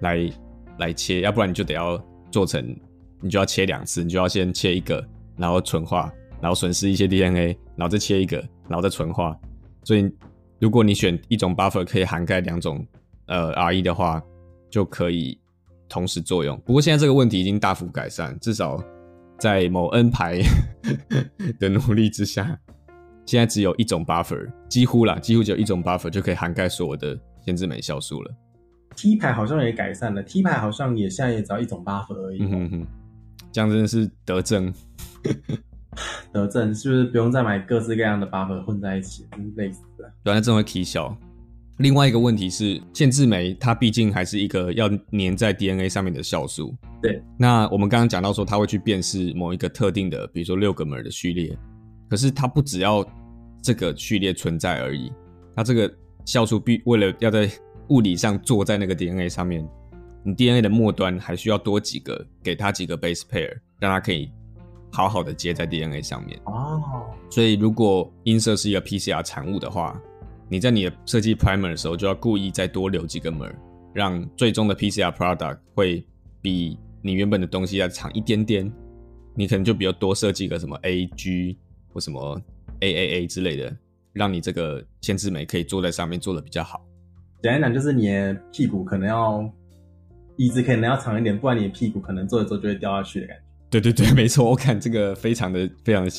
[0.00, 0.30] 来
[0.78, 1.98] 来切，要不然你就得要
[2.30, 2.76] 做成，
[3.20, 5.02] 你就要切两次，你就要先切一个，
[5.36, 6.12] 然后纯化。
[6.40, 8.36] 然后损失一些 DNA，然后再切一个，
[8.68, 9.38] 然后再纯化。
[9.84, 10.12] 所以，
[10.58, 12.84] 如果你选一种 buffer 可以涵盖两种
[13.26, 14.20] 呃 RE 的话，
[14.68, 15.38] 就可以
[15.88, 16.60] 同时作用。
[16.66, 18.82] 不过现在这个问题已经大幅改善，至少
[19.38, 20.42] 在某 N 牌
[21.60, 22.58] 的努力之下，
[23.24, 27.16] 现在只有一种 buffer，几乎啦，几乎只有一种 buffer 就可以涵盖所有的
[27.46, 28.34] 限制酶酵素了。
[28.96, 32.42] T 牌好像也改善了，T 牌好像也现在也只要一种 buffer 而已。
[32.42, 32.86] 嗯哼哼，
[33.52, 34.74] 这样真的是德政。
[36.32, 40.10] 得证是不是不用再买各式各样的 buffer 混在一起，类似的。
[40.24, 41.16] 原来这会起小。
[41.78, 46.74] 另外一个问题是，限制酶它毕竟还是一个要粘在 DNA 上面的酵素。
[47.02, 47.22] 对。
[47.38, 51.56] 那我们刚刚讲到说，它会去辨识某一个特定的，比如说六个 mer 的序列。
[52.08, 53.04] 可是它不只要
[53.62, 55.10] 这个序列存在而已，
[55.56, 55.92] 它这个
[56.24, 57.50] 酵素必为了要在
[57.88, 59.66] 物理上坐在那个 DNA 上面，
[60.22, 64.30] 你 DNA 的末端还需要多几个，给它几个 base pair，让它可以。
[64.92, 67.32] 好好的接在 DNA 上面哦，oh.
[67.32, 69.98] 所以如果音色是一个 PCR 产物的话，
[70.48, 73.50] 你在你的设计 primer 的时候就要故意再多留几个 mer，
[73.94, 76.06] 让最终的 PCR product 会
[76.42, 78.70] 比你原本的东西要长一点点。
[79.34, 81.56] 你可能就比较多设计个什么 AG
[81.90, 82.38] 或什么
[82.80, 83.74] AAA 之类的，
[84.12, 86.84] 让你这个限制酶可以坐在上面做的比较好。
[87.42, 89.50] 简单讲就是你的屁股可能要
[90.36, 93.42] 椅子可能要长一点，不然你的屁股可能坐着坐就会掉下去的感觉。
[93.72, 96.10] 对对对，没错，我看这个非常的非常的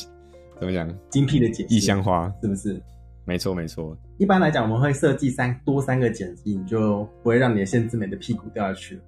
[0.59, 2.81] 怎么讲，精辟的解释，异香花是不是？
[3.25, 3.95] 没错没错。
[4.17, 9.01] 一般来讲，我们会设计三多三个剪辑，你就不会让你的限制美的屁股掉下去了。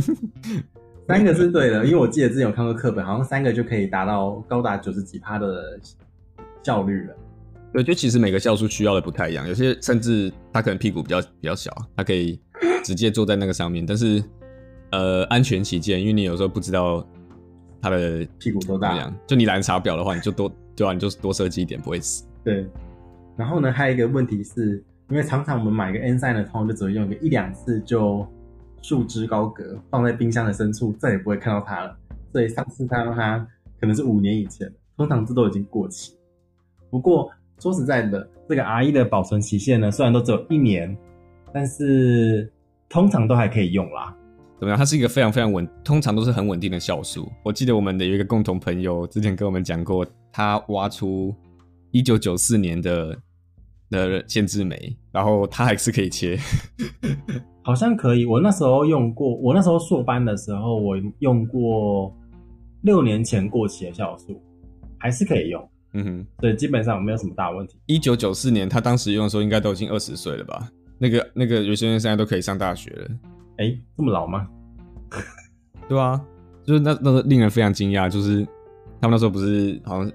[1.06, 5.78] 三个是对的，因为我记得之前有看过课本，好像三个就可以达到高达九十几趴的
[6.62, 7.14] 效率了。
[7.74, 12.40] 对，就其实每个酵素需要的不太一样，有些甚至它可能屁股比较比较小，它可以
[12.82, 14.24] 直接坐在那个上面，但是。
[14.96, 17.06] 呃安全起见，因为你有时候不知道
[17.82, 22.24] 它的屁股多大，就你懒得查表的话，你就多对啊，你就多设计一点，不会死。
[22.42, 22.66] 对。
[23.36, 28.24] 然后呢，还有一个问题是，因为常常我们买一个 Ensign 的通，就只会用个一两次就
[28.80, 31.96] 束之高阁，放在冰箱的深处，再也不会看到它了。
[32.32, 33.38] 所以上次看到它
[33.80, 36.14] 可能是五年以前，通常这都已经过期。
[36.90, 37.28] 不过
[37.58, 40.96] 说实在的，这个 R 一的保存期限呢，虽然都只有一年，
[41.52, 42.48] 但是
[42.88, 44.14] 通常都还可以用啦。
[44.58, 44.78] 怎么样？
[44.78, 47.30] 它是一个非常非常稳，通常都是很稳定的酵素。
[47.42, 51.34] 我记得我们的有一个共同朋友之前跟我们讲过，他挖出
[51.90, 53.18] 一九九四年的
[53.90, 56.38] 的限制酶，然后他还是可以切，
[57.62, 58.24] 好像可以。
[58.24, 62.14] 我那时候用过，我那时候硕班的时候，我用过
[62.82, 64.40] 六年前过期的酵素，
[64.98, 65.68] 还是可以用。
[65.92, 67.76] 嗯哼，对，基本上没有什么大问题。
[67.86, 70.68] 一九九四年，他当时用的时候，应该都已经二十岁了吧？
[70.98, 73.08] 那个那个有些人现在都可以上大学了。
[73.56, 74.48] 哎、欸，这么老吗？
[75.88, 76.20] 对啊，
[76.64, 78.46] 就是那那个令人非常惊讶，就是
[79.00, 80.12] 他们那时候不是好像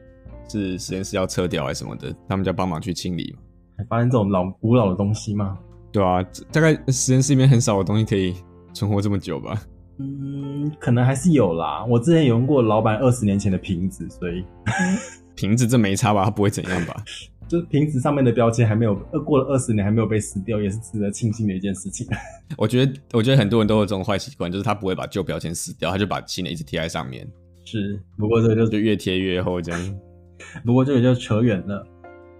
[0.49, 3.39] 是实验室要撤掉还是什么的，他们就要帮忙去清理嘛。
[3.77, 5.57] 还发现这种老古老的东西吗？
[5.91, 6.21] 对啊，
[6.51, 8.35] 大概实验室里面很少的东西可以
[8.73, 9.61] 存活这么久吧？
[9.99, 11.85] 嗯，可能还是有啦。
[11.85, 14.43] 我之前有用过老板二十年前的瓶子，所以。
[15.39, 16.25] 瓶子这没差吧？
[16.25, 17.01] 它不会怎样吧？
[17.47, 18.93] 就是瓶子上面的标签还没有，
[19.25, 22.05] 过了二十年还没有被撕掉，也是值得庆幸的一件事情。
[22.57, 27.25] 我觉得，我觉得很多人都有这种坏习惯，就是他不会把旧标签撕掉，他就把新的一直贴在上面。
[27.63, 29.99] 是，不过这个就就越贴越厚这样。
[30.65, 31.87] 不过这个就扯远了。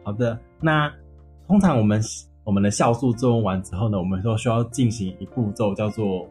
[0.04, 0.94] 好的，那
[1.48, 2.02] 通常我们
[2.44, 6.30] 我们的酵素作用完之后呢，我们都需要进行一步骤叫做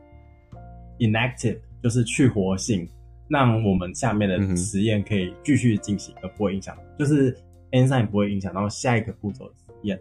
[0.99, 2.89] inactive，就是去活性。
[3.29, 7.37] 让我们下面的实验可以继续进行，而不会影响，就是
[7.73, 10.01] enzyme 不会影响到下一个步骤的实验。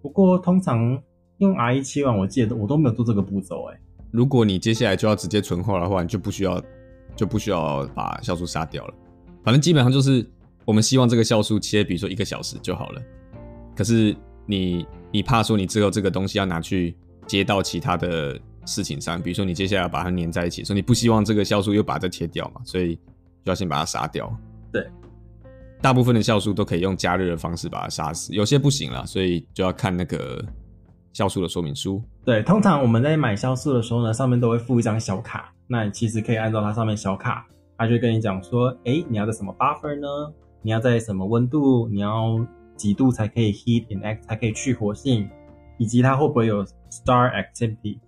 [0.00, 1.00] 不过通常
[1.38, 3.64] 用 R 一切完，我记得我都没有做这个步骤。
[3.66, 3.78] 哎，
[4.10, 6.62] 如果你接下来就要直接纯化的话，你就不需要
[7.14, 8.94] 就不需要把酵素杀掉了。
[9.44, 10.26] 反正基本上就是
[10.64, 13.02] 我们希望这个酵素切，比如说一个小时就好了。
[13.76, 18.40] 可是你你怕说你之后这个东西要拿去接到其他的。
[18.64, 24.32] 事情上，比如说你接下来要把它粘在一起，所以你不希望这个酵素又把它切掉嘛，所以就要先把它杀掉。
[24.72, 24.86] 对，
[25.80, 30.44] 大部分的酵素都可以用加热的方式把它杀死，有些不行了，所以就要看那个
[31.12, 32.02] 酵素的说明书。
[32.24, 37.46] 对，通常我们在买酵素的时候呢，上面都会附一张小卡，那你其实可以按照它上面小卡，
[37.76, 40.32] 它就会跟你讲说，哎、欸，你要在什么 buffer 呢？
[40.62, 41.88] 你要在什么温度？
[41.88, 42.38] 你要
[42.76, 45.28] 几度才可以 heat inactive 才可以去活性？
[45.78, 47.98] 以及它会不会有 star activity？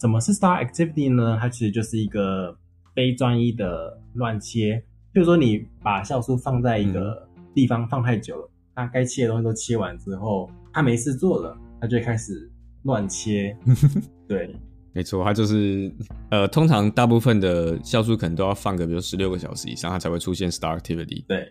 [0.00, 1.38] 什么是 star activity 呢？
[1.40, 2.56] 它其实就是一个
[2.94, 4.82] 非专一的乱切，
[5.14, 12.50] 就是说你把酵素放在一个地方放太久了，它该切的东西都切完之后，它没事做了，它就会开始
[12.82, 13.56] 乱切。
[14.28, 14.54] 对，
[14.92, 15.90] 没错，它就是
[16.30, 21.24] 呃，通常大部分的酵素可能都要放个比如十六个小时以上，它才会出现 star activity。
[21.26, 21.50] 对，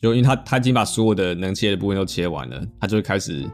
[0.00, 3.48] 就因为它它已经把所有的能切的部分都切完了，它就会开始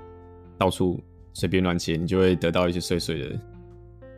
[0.58, 0.98] 到处
[1.34, 3.38] 随便乱切，你就会得到一些碎碎的。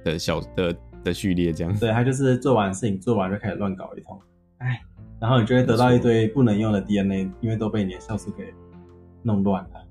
[0.04, 4.20] 的小的的序列这样，对，他就是做完事情做完就开始乱搞一通，
[4.58, 4.80] 哎，
[5.20, 8.52] 然后你就会得到一堆不能用的 DNA，因为都被你的酵素给
[9.22, 9.86] 弄乱了，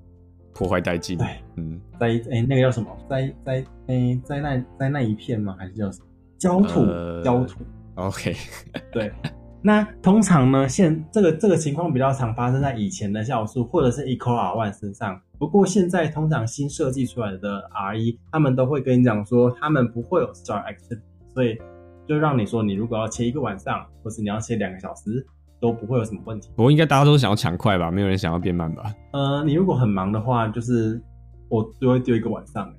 [0.54, 1.18] 破坏殆尽。
[1.18, 3.52] 对，嗯，在哎、欸、那个叫什么，在在
[3.88, 5.56] 哎、欸、在那在那一片吗？
[5.58, 6.06] 还是叫什么
[6.38, 6.80] 焦土？
[6.80, 7.60] 呃、焦土。
[7.96, 8.34] OK，
[8.92, 9.12] 对。
[9.66, 15.18] 那通常呢，现这个这个情况比较常发生在以前的酵素或者是 EcoR1 身上。
[15.38, 21.00] 不过现在通常新设计出来的 R1，他们都会跟你讲说，他们不会有 Star Activity，
[21.32, 21.56] 所以
[22.06, 25.26] 就让你说，你如果要切一个晚上，或是你要切两个小时，
[25.58, 26.50] 都不会有什么问题。
[26.54, 28.94] 不过应该大家都想要抢快吧，没有人想要变慢吧？
[29.14, 31.00] 呃，你如果很忙的话，就是
[31.48, 32.70] 我就会丢一个晚上，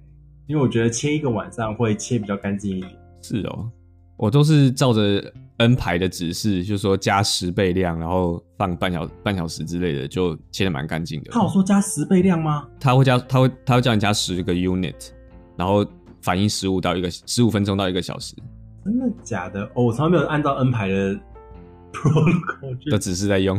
[0.45, 2.91] 因为我觉得切一个晚上会切比较干净一点。
[3.23, 3.71] 是哦。
[4.17, 5.21] 我都是照着
[5.57, 11.31] N 排的指示，就是说加十倍量，然后放半小半小时之类的，就切的蛮干净的。
[11.31, 12.67] 他有说加十倍量吗？
[12.79, 15.11] 他会加，他会他会叫你加十个 unit，
[15.55, 15.85] 然后
[16.21, 18.35] 反应十五到一个十五分钟到一个小时。
[18.83, 19.63] 真的假的？
[19.75, 21.13] 哦，我从来没有按照 N 排的
[21.93, 23.57] protocol 的指示在用，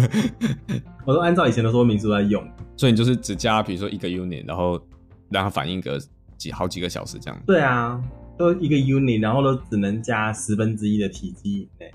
[1.06, 2.46] 我都按照以前的说明书在用。
[2.76, 4.78] 所以你就是只加，比如说一个 unit，然后
[5.30, 5.98] 让它反应个
[6.36, 7.42] 几好几个小时这样。
[7.46, 7.98] 对啊。
[8.36, 11.92] 都一个 unit，然后都只能加十分之一的体积以内。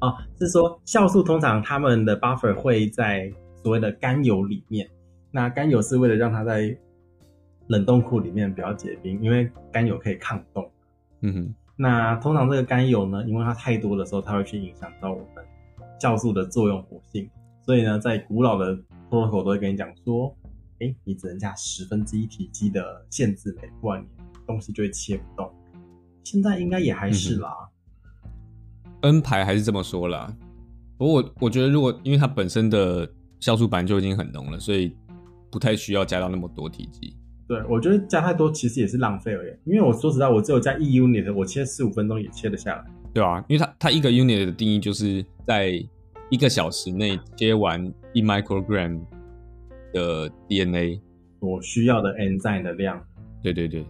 [0.00, 4.88] 哦，是说酵素通常它们的 buffer 会在所谓的甘油里面。
[5.30, 6.76] 那甘油是为了让它在
[7.68, 10.70] 冷冻库里面不要结冰，因为甘油可以抗冻。
[11.22, 11.54] 嗯哼。
[11.76, 15.44] 那通常这个甘油呢，因为它太多的时候，它会去影响到我们
[16.00, 17.28] 酵素的作用活性。
[17.62, 18.76] 所以呢，在古老的
[19.10, 20.36] protocol 都会跟你讲说，
[20.80, 24.06] 哎，你只能加十分之一体积的限制酶，不然你
[24.46, 25.50] 东西就会切不动。
[26.24, 27.50] 现在应该也还是啦。
[29.02, 30.34] 嗯、N 牌还是这么说啦。
[30.98, 33.06] 不过我我觉得，如果因为它本身的
[33.40, 34.96] 酵素板就已经很浓了，所以
[35.52, 37.16] 不太需要加到那么多体积。
[37.46, 39.52] 对，我觉得加太多其实也是浪费而已。
[39.64, 42.84] 因为我说实在，我只有加一 unit，我切四五分钟也切得下来。
[43.12, 45.72] 对啊，因为它它一个 unit 的定义就是在
[46.30, 48.98] 一个小时内切完一 microgram
[49.92, 51.00] 的 DNA
[51.38, 52.98] 所需要的 enzyme 的量。
[53.42, 53.84] 对对对，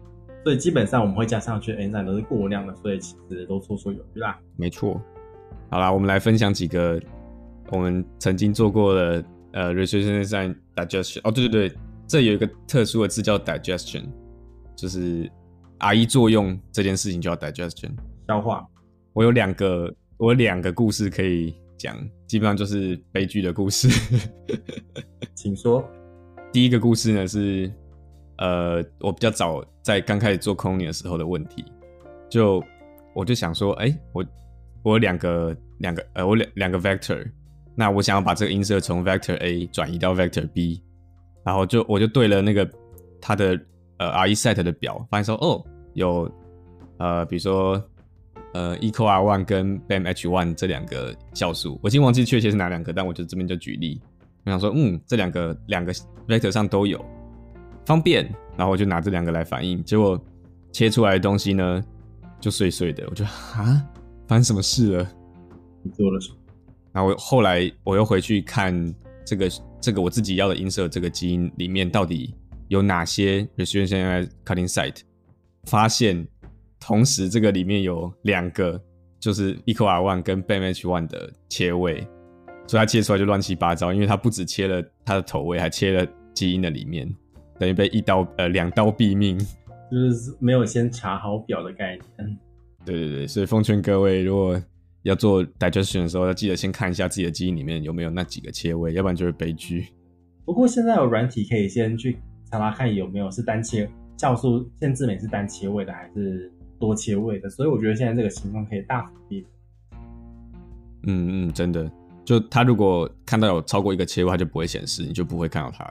[0.45, 4.39] 所以基本上我们会加上去的 enzyme 都是过量的，所以其实都绰绰有余啦。
[4.57, 5.01] 没错。
[5.71, 7.01] 好啦，我们来分享几个
[7.73, 11.21] 我们曾经做过的呃 restriction enzyme digestion。
[11.25, 11.77] 哦，对对对。
[12.07, 14.05] 这有一个特殊的字叫 digestion，
[14.77, 15.29] 就是
[15.79, 17.93] RE 作用这件事情叫 digestion
[18.29, 18.63] 消化。
[19.15, 23.89] 我有两个，我有两个故事可以讲，基本上就是悲剧的故事。
[25.35, 25.83] 请说。
[26.53, 27.73] 第一个故事呢是，
[28.37, 31.63] 呃，我比较早在刚开始做 cloning 的时候的问题，
[32.31, 32.65] 就
[33.15, 34.25] 我就想说，哎，我
[34.83, 37.31] 我两个两个呃，我两两个 vector，
[37.77, 40.83] 那我想要把这个音色从 vector A 转移到 vector B。
[41.45, 42.67] 然后就我就对了那个
[43.21, 43.61] 它的
[43.99, 46.27] 呃 RESet 的表，发现说哦有
[46.97, 47.85] 呃比如说
[48.55, 54.01] 呃 EcoR1 跟 BAMH1 这两个酵素，我已经忘记确切是哪两个，但我就这边就举例，
[54.47, 55.93] 我想说嗯这两个两个
[56.27, 57.05] vector 上都有
[57.85, 58.25] 方便，
[58.57, 60.23] 然后我就拿这两个来反应，结果
[60.73, 61.83] 切出来的东西呢
[62.41, 63.83] 就碎碎的，我就啊
[64.27, 65.09] 发生什么事了？
[65.83, 66.37] 你做了什么？
[66.93, 68.95] 然后后来我又回去看
[69.25, 69.51] 这个。
[69.85, 72.35] 这个我自己要的音色，这个基因里面到底
[72.69, 75.03] 有哪些 restriction cutting site？
[75.65, 76.27] 发现
[76.81, 78.81] 同时这个里面有两个，
[79.21, 82.01] 就是 EcoR1 跟 b a m h one 的切位，
[82.67, 87.15] 所以它切出来就乱七八糟，因为它不止切了它的头位，还切了基因的里面，
[87.59, 89.39] 等于被一刀呃两刀毙命，
[89.91, 92.39] 就是没有先查好表的概念。
[92.85, 94.61] 对对对，所以奉劝各位，如果
[95.03, 99.87] 要做 digestion 的时候，要记得先看一下自己的基因里面有没有那几个切位，要不然就是悲剧。
[100.45, 102.19] 不过现在有软体可以先去
[102.51, 103.89] 查查看有没有是单切
[104.19, 109.47] 酵素限制酶是单切位的还是多切位的，所以我觉得现在这个情况可以大幅避。
[111.07, 111.91] 嗯嗯，真的，
[112.25, 115.91] 就他如果看到有超过一个切位，他就不会显示，你就不会看到它。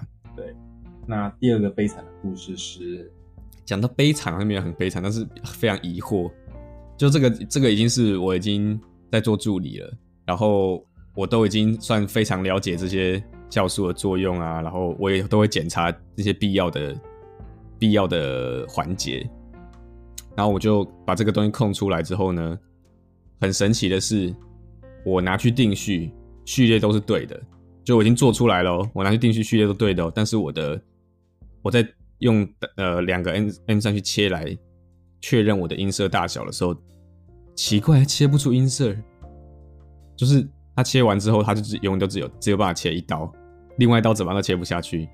[1.05, 3.11] 那第二个悲惨的故事是，
[3.65, 6.31] 讲到悲惨，那边很悲惨，但是非常疑惑。
[6.97, 8.79] 就这个这个已经是我已经。
[9.13, 9.93] 在做助理了，
[10.25, 16.99] 然后我都已经算非常了解这些酵素的作用啊，然后我也都会检查这些必要的
[17.77, 19.29] 必要的环节，
[20.35, 22.57] 然后我就把这个东西空出来之后呢，
[23.39, 24.33] 很神奇的是，
[25.05, 26.11] 我拿去定序，
[26.43, 27.39] 序列都是对的，
[27.83, 30.81] 就我已经做出来了，我拿去定序，序列都对的，但是我的
[31.63, 31.83] 我在
[32.19, 34.55] 用呃两个 N N 上去切来
[35.19, 36.75] 确认我的音色大小的时候。
[37.55, 38.95] 奇怪，切不出音色，
[40.15, 40.43] 就是
[40.75, 43.31] 他切完之后，他就只永远都只有只有办法切一刀，
[43.77, 45.07] 另外一刀怎么都切不下去。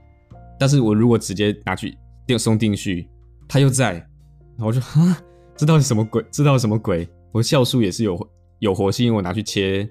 [0.58, 3.10] 但是我如果直接拿去定送定序，
[3.46, 5.22] 他又在，然后我就啊，
[5.58, 6.26] 这到底什么鬼？
[6.32, 7.06] 这到底什么鬼？
[7.34, 9.84] 我酵素也是有有活性，因为我拿去切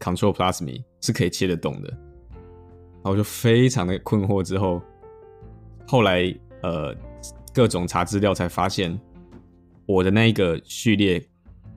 [0.00, 1.90] control plus me 是可以切得动的。
[1.90, 4.80] 然后我就非常的困惑，之后
[5.92, 6.96] 后来呃
[7.52, 8.98] 各种查资料才发现，
[9.84, 11.22] 我的那一个序列。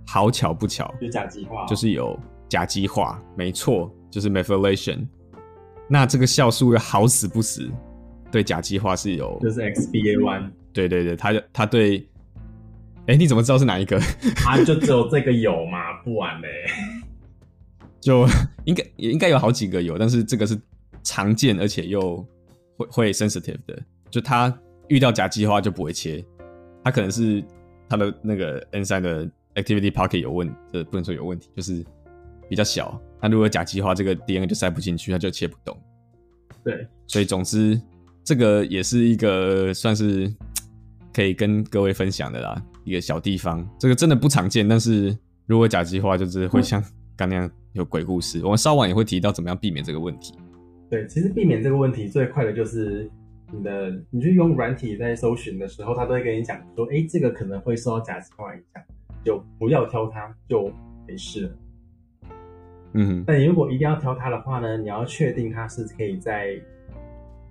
[0.07, 5.03] 好巧不巧，就甲基化，就是有甲基化，没错，就是 methylation。
[5.89, 7.67] 那这个酵素又好死不死，
[8.31, 10.51] 对甲基化是有，就是 XBA one。
[10.71, 12.07] 对对对，它它对，
[13.07, 13.99] 哎、欸，你怎么知道是哪一个？
[14.45, 16.47] 啊，就只有这个有嘛， 不完嘞。
[17.99, 18.27] 就
[18.65, 20.55] 应该也应该有好几个有，但是这个是
[21.01, 22.17] 常见而且又
[22.77, 23.81] 会会 sensitive 的，
[24.15, 26.23] 就它遇到甲基化就不会切，
[26.83, 27.43] 它可能是
[27.89, 29.29] 它的那个 enzyme 的。
[29.55, 31.81] Activity Pocket 有问，这不能说有问题，就是
[32.49, 33.01] 比较小。
[33.21, 35.81] 它如果甲基化，这个 DNA 就塞不进去，它就切不动。
[36.61, 37.81] 对，所以总之，
[38.21, 40.29] 这个也是一个算是
[41.13, 43.65] 可以跟各位分享的啦，一个小地方。
[43.79, 46.83] 这个真的不常见，但是如果甲基化，就是会 像
[47.15, 48.39] 刚那样有鬼故事。
[48.39, 50.37] 嗯、我们稍晚也会提到怎么样避免这个问题。
[50.89, 53.09] 对，其实避免这个问题最快的就是
[53.51, 58.83] 你的，你去用软体在搜寻的时候，他都会跟你讲说，哎，这个可能会受到甲基化影响。
[59.23, 60.71] 就不要挑它，就
[61.07, 62.29] 没事了。
[62.93, 66.55] 嗯，但你如果一定要挑它的话呢，你要确定它是可以在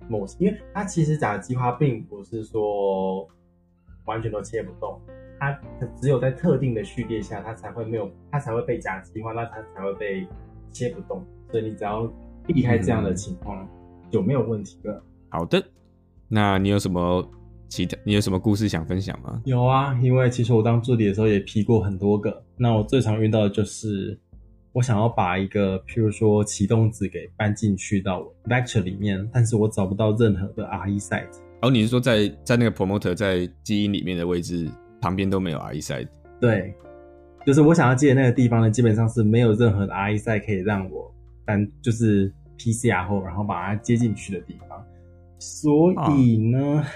[0.07, 3.27] 某，因为它其实甲基化并不是说
[4.05, 4.97] 完全都切不动，
[5.37, 5.51] 它
[5.99, 10.25] 只有在特定的序列下，它才会没有，它才会被甲基化，那它才会被
[10.71, 11.25] 切不动。
[11.51, 12.09] 所以你只要
[12.47, 13.69] 避开这样的情况，嗯，
[14.09, 15.03] 就没有问题了。
[15.27, 15.61] 好的，
[16.35, 17.25] 那你有什么
[17.69, 19.41] 其他你有什么故事想分享吗？
[19.45, 22.43] 有啊，因为其实我当助理的时候也批过很多个。
[22.57, 24.19] 那我最常遇到的就是，
[24.73, 31.21] 我想要把一个譬如说启动子给搬进去到 Vector 里面，但是我找不到任何的 RE site。
[31.21, 34.69] 然后你是说在在那个 Promoter 在基因里面的位置
[34.99, 36.09] 旁边都没有 RE site？
[36.41, 36.73] 对，
[37.45, 41.09] 就是我想要接的那个地方呢，基本上是没有任何的 RE site 可以让我
[41.45, 44.84] 搬，就是 PCR 后然后把它接进去的地方。
[45.39, 46.79] 所以呢。
[46.81, 46.87] 啊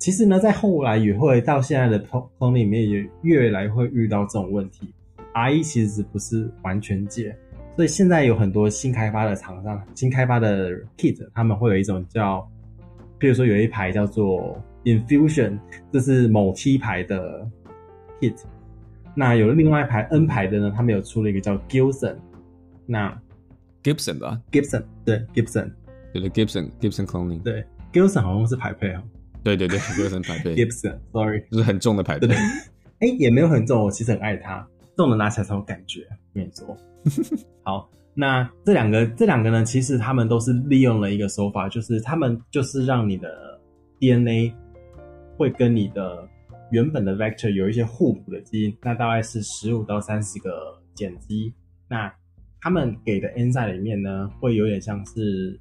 [0.00, 4.94] 其实呢，在后来也会到现在的 clone 里面，也越来会遇到这种问题。
[5.34, 7.36] RE 其实不是完全解，
[7.74, 12.48] 所以现在有很多新开发的厂商、新开发的 kit，他们会有一种叫，
[13.18, 15.58] 比如说有一排叫做 Infusion，
[15.92, 17.44] 这是某 T 牌的
[18.20, 18.36] kit。
[19.16, 22.14] 那有了另外一排 N 牌的呢，他们有出了一个叫 Gibson。
[22.86, 23.20] 那
[23.82, 25.72] Gibson 吧，Gibson 对 Gibson，
[26.12, 29.02] 有了 Gibson Gibson cloning，对 Gibson 好像是排配哦。
[29.44, 32.26] 对对对，Gibson 排配， Gibson，sorry，就是很重的排配。
[32.26, 32.36] 对，
[33.00, 36.06] 哎，也没有很重，我其实很爱它，重的拿起来才有感觉。
[36.34, 36.76] 跟你说。
[37.62, 43.60] 好，那这两个，这两个呢，其实他们都是利用了一个手法，就是他们就是让你的
[44.00, 44.52] DNA
[45.36, 46.28] 会跟你的
[46.72, 50.50] 原本的 vector 有一些互补的基因，那大概是十五到三十个
[50.96, 51.52] 碱基。
[51.88, 52.12] 那
[52.60, 55.58] 他们给的 enzyme 里面呢，会有点像是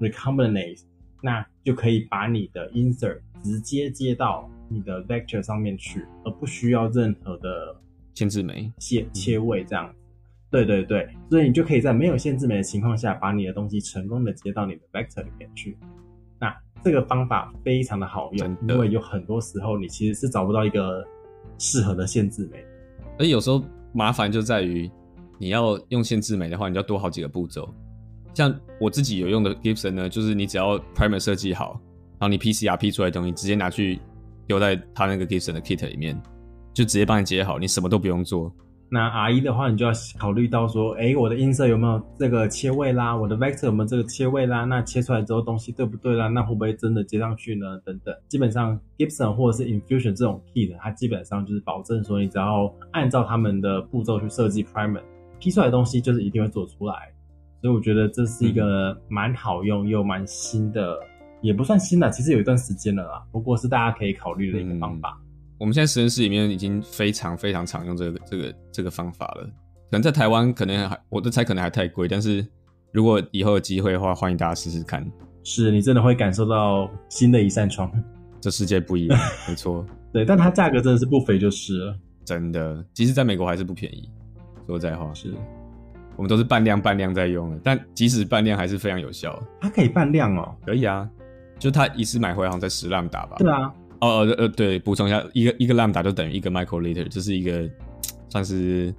[0.00, 0.82] recombinase。
[1.22, 7.74] 那就可以把你的 insert 直接接到你的 vector 上面去，而不需要任何的
[8.14, 9.96] 限制酶切切位这样子。
[10.50, 15.76] 对对对，所以你就可以在没有限制酶的情况下，把你的东西成功的接到你的 vector 里面去。
[16.38, 21.04] 那这个方法非常的好用，因为有很多时候你其实是找不到一个
[21.58, 22.64] 适合的限制酶。
[23.18, 24.88] 而有时候麻烦就在于
[25.38, 27.74] 你要用限制酶的话，你要多好几个步骤。
[28.36, 31.80] 像我自己有用的 Gibson 呢，就是你只要 primer 设计好，
[32.18, 33.98] 然后你 PCR P 出来的东西直接拿去
[34.46, 36.20] 丢在他那个 Gibson 的 kit 里面，
[36.74, 38.52] 就直接帮你接好，你什么都不用做。
[38.90, 43.16] 那 RE 的话，你就要考虑到说，哎、我的音色有没有这个切位啦？
[43.16, 44.66] 我的 vector 有没有这个切位啦？
[44.66, 46.28] 那切出来之后东西对不对啦？
[46.28, 47.78] 那会不会真的接上去呢？
[47.86, 57.15] 等等，基本上 Gibson 或者是 Infusion 这种 kit，它基本上就是保证说，你只要按照他们的步骤去设计 primer，P 出来的东西就是一定会做出来。
[57.66, 61.08] 所以我觉得这是一个蛮好用又蛮新的，嗯，
[61.42, 63.20] 也不算新的，其实有一段时间了啦。
[63.32, 65.18] 不过是大家可以考虑的一个方法。
[65.20, 65.26] 嗯，
[65.58, 69.42] 我们现在实验室里面已经非常非常常用这个这个这个方法了。
[69.90, 72.46] 可能在台湾可能还我的猜可能还太贵，但是
[72.92, 75.04] 如果以后有机会的话，欢迎大家试试看。
[75.42, 77.90] 是你真的会感受到新的一扇窗，
[78.40, 79.18] 这世界不一样，
[79.50, 79.84] 没错。
[80.12, 81.98] 对，但它价格真的是不菲就是了。
[82.24, 84.08] 真的，其实在美国还是不便宜。
[84.68, 85.34] 说实在话是。
[86.16, 89.40] 我们都是半量半量在用的，但即使半量还是非常有效。
[89.60, 90.56] 它可以半量哦？
[90.64, 91.08] 可以啊，
[91.58, 93.36] 就它一次买回好像在十 lambda 吧？
[93.38, 93.72] 对啊。
[94.00, 97.68] 哦哦呃，对，补充一下，一个一个 lambda 就等于一个 microliter，这是一个
[98.28, 98.94] 算是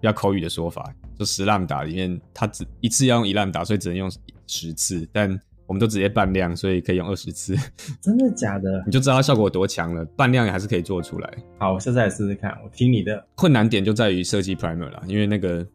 [0.00, 0.90] 比较口语的说法。
[1.18, 4.10] 就十 lambda 里面，它只一次要用一 lambda，所以只能用
[4.46, 5.06] 十次。
[5.12, 5.28] 但
[5.66, 7.54] 我们都直接半量，所以可以用二十次。
[8.00, 8.82] 真的假的？
[8.86, 10.02] 你就知道它效果有多强了。
[10.16, 11.30] 半量也还是可以做出来。
[11.58, 12.50] 好，我下次来试试看。
[12.64, 13.26] 我听你的。
[13.34, 15.66] 困难点就在于设计 primer 啦，因为那个。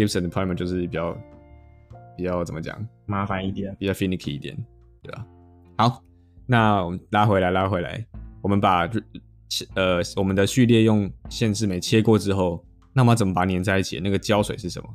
[0.00, 1.14] Gibson 的 primer 就是比较
[2.16, 4.56] 比较怎么讲，麻烦一点，比较 finicky 一点，
[5.02, 5.26] 对吧？
[5.76, 6.02] 好，
[6.46, 8.04] 那我们拉回来，拉回来，
[8.40, 8.88] 我们把
[9.74, 14.00] 呃我们的序列用限制酶切过之后，那么怎么把它粘在一起？
[14.00, 14.88] 那个胶水是什么？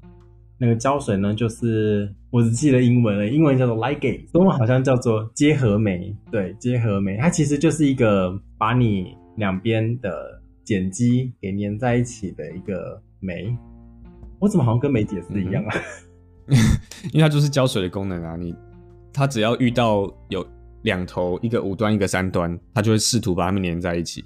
[0.57, 6.15] 那个胶水呢，就是我只记得英文了，英文叫做 ligase，中文好像叫做结合酶。
[6.31, 13.53] 对，结合酶，它其实就是一个把你两边的碱基给粘在一起的一个酶。
[14.45, 15.75] 我怎么好像跟没解释一样啊？
[16.49, 16.55] 嗯、
[17.11, 18.53] 因为它就是胶水的功能啊，你
[19.11, 20.45] 它只要遇到有
[20.83, 24.23] 两头，一个五端一个三端，它就会试图把它们粘在一起。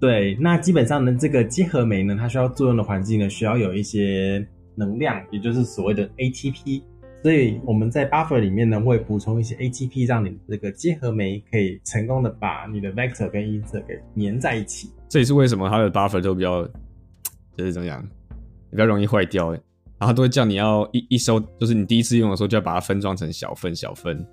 [0.00, 4.44] 对，那基本上呢，这个结合酶呢，它需要作用的环境呢，需要有一些
[4.74, 6.82] 能量，也就是所谓的 ATP。
[7.22, 14.90] 所以我们在 buffer 里面呢，会补充一些 ATP，让你这个结合酶可以成功的把你的 vector 跟 insert 给粘在一起。
[15.08, 16.66] 这也是为什么它的 buffer 都比较，
[17.56, 18.04] 就是怎么样？
[18.70, 19.50] 比较容易坏掉，
[19.98, 24.26] 然后都会叫你要一一收，就是你第一次用的时候就要把它分装成小份小份，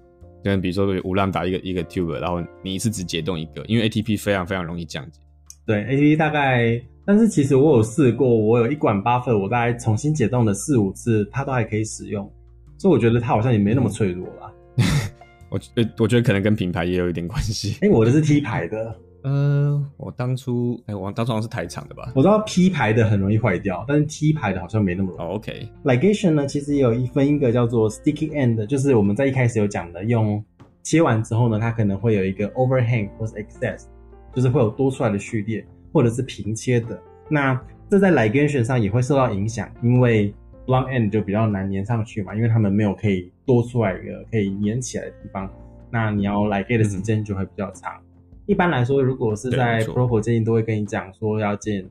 [0.43, 5.19] 跟比如说五 lambda 一个一个 tube，然后你一次只解冻一个，因为 ATP 非常非常容易降解。
[5.65, 12.31] 对，ATP 大概，但是其实我有试过，我有一管 buffer，我大概重新解冻了四五次，它都还可以使用，
[12.77, 14.53] 所以我觉得它好像也没那么脆弱啦。
[15.49, 17.77] 我呃，我觉得可能跟品牌也有一点关系。
[17.81, 18.95] 哎、欸，我的是 T 牌的。
[19.23, 22.11] 呃，我当初，哎、欸，我当初好像是台厂的吧？
[22.15, 25.29] 我知道 P 牌的很容易坏掉，但是 T 牌的好像没那么容易。
[25.29, 26.33] Oh, OK，ligation、okay.
[26.33, 30.43] 呢，其实也有一分一个叫做 sticky end，就是我们在一开始有讲的，用
[30.83, 33.85] 切完之后呢，它可能会有一个 overhang 或是 excess，
[34.33, 36.97] 就是会有多出来的序列，或者是平切的。
[37.29, 37.59] 那
[37.89, 40.33] 这在 ligation 上也会受到影响，因为
[40.65, 45.49] blunt end 就比较难粘上去嘛，因为他们没有可以多出来一个可以粘起来的地方。
[45.89, 47.93] 那你要 ligate 的时间就会比较长。
[47.93, 48.06] 嗯、
[48.47, 51.87] 一般来说，如果是在 Protocol 建议都会跟你讲说要建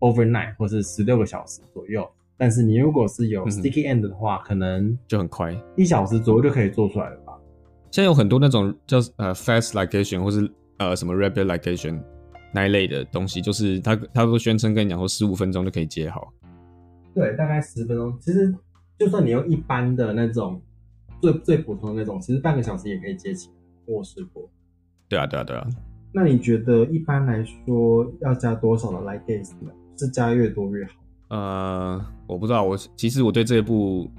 [0.00, 2.06] overnight 或是十六个小时左右。
[2.36, 7.32] 但是你如果是有 sticky end 的话，嗯、可能就很快，一小时左右就可以做出来了吧。
[7.90, 12.02] 现在有很多那种叫呃 fast ligation 或是呃什么 rapid ligation
[12.52, 16.32] 那一类的东西，就是他他都宣称跟你讲说十五分钟就可以接好。
[17.14, 18.16] 对，大概十分钟。
[18.20, 18.52] 其实
[18.98, 20.60] 就算你用一般的那种
[21.20, 23.54] 最最普通的那种，其实半个小时也可以接起来。
[23.86, 24.48] 我试过。
[25.08, 25.68] 对啊，对啊，对啊。
[26.12, 29.70] 那你觉得一般来说要加多少的 ligase 呢？
[29.96, 30.92] 是加越多越好？
[31.28, 34.10] 呃，我不知道，我其实我对这一步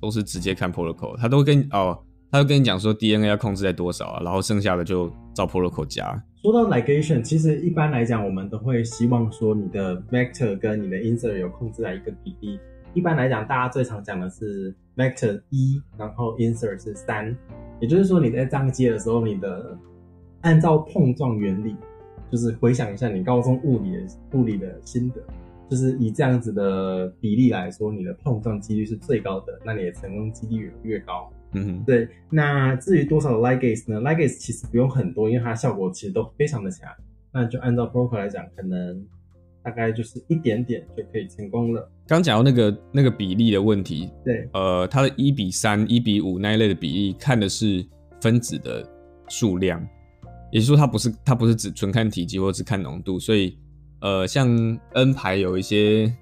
[0.00, 1.98] 都是直接看 protocol，他都会跟你哦，
[2.30, 6.22] 他会跟你讲说 DNA 要控制在多少啊，然后剩下的就照 protocol 加。
[6.42, 12.60] 说到 ligation，其实一般来讲，我们都会希望说你的 vector 跟你的 insert 有控制在一个比例。
[12.92, 17.34] 一般来讲，大家最常讲的是 vector 一，然后 insert 是三，
[17.80, 19.76] 也就是说你在这样接的时候，你的
[20.44, 21.74] 按照碰撞原理，
[22.30, 25.20] 就是回想一下你高中物理的物理的心得。
[25.70, 31.32] 就是以这样子的比例来说，你的碰撞几率是最高的，那你的成功几率越高。
[31.52, 32.06] 嗯哼，对。
[32.28, 36.88] 那至于多少的 ligase 呢？ligase 其实不用很多，因为它效果其实都非常的强。
[37.32, 39.02] 那就按照 protocol 来讲，可能
[39.62, 41.90] 大概就是一点点就可以成功了。
[42.06, 47.84] 刚讲到那个那个比例的问题，对，呃，它的一比三、一比五那一类的比例，看的是
[48.20, 48.86] 分子的
[49.28, 49.82] 数量，
[50.52, 53.58] 也就是说，它不是它不是只纯看体积或者只看浓度，所以。
[54.00, 54.46] 呃，像
[54.92, 56.14] N 排有一些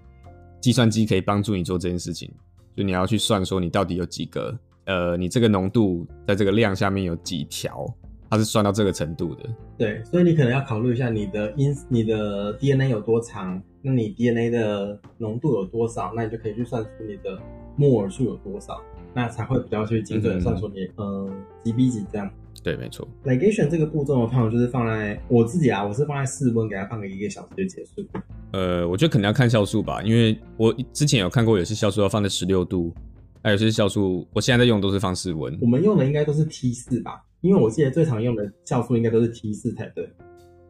[0.60, 2.30] 计算机可以帮助你做这件事情，
[2.76, 7.84] 就你要去算说你到底有几个，呃，你这个浓度在这个量下面有几条，
[8.30, 9.50] 它是算到这个程度的。
[9.76, 17.36] 对，所以你可能要考虑一下你的因你的 DNA 有多长，那你 DNA 的浓度有多少，那你就可以去算出你的
[17.74, 18.80] 摩尔数有多少，
[19.12, 21.28] 那才会比较去精准算出你嗯
[21.64, 22.30] 几比几这样。
[22.62, 23.06] 对，没错。
[23.24, 28.06] ligation 这个步骤的话，我就是放在我自己啊，我是放在室温，给它放个一个小时就结束。
[28.52, 32.94] 呃，我觉得可能要看酵素吧，因为我之前有看过，有些酵素要放在十六度，
[33.42, 35.58] 还有些酵素，我现在在用都是放室温。
[35.60, 40.08] 我们用的应该都是 T 四吧，因为我记得最常用的酵素应该都是 T 四才对。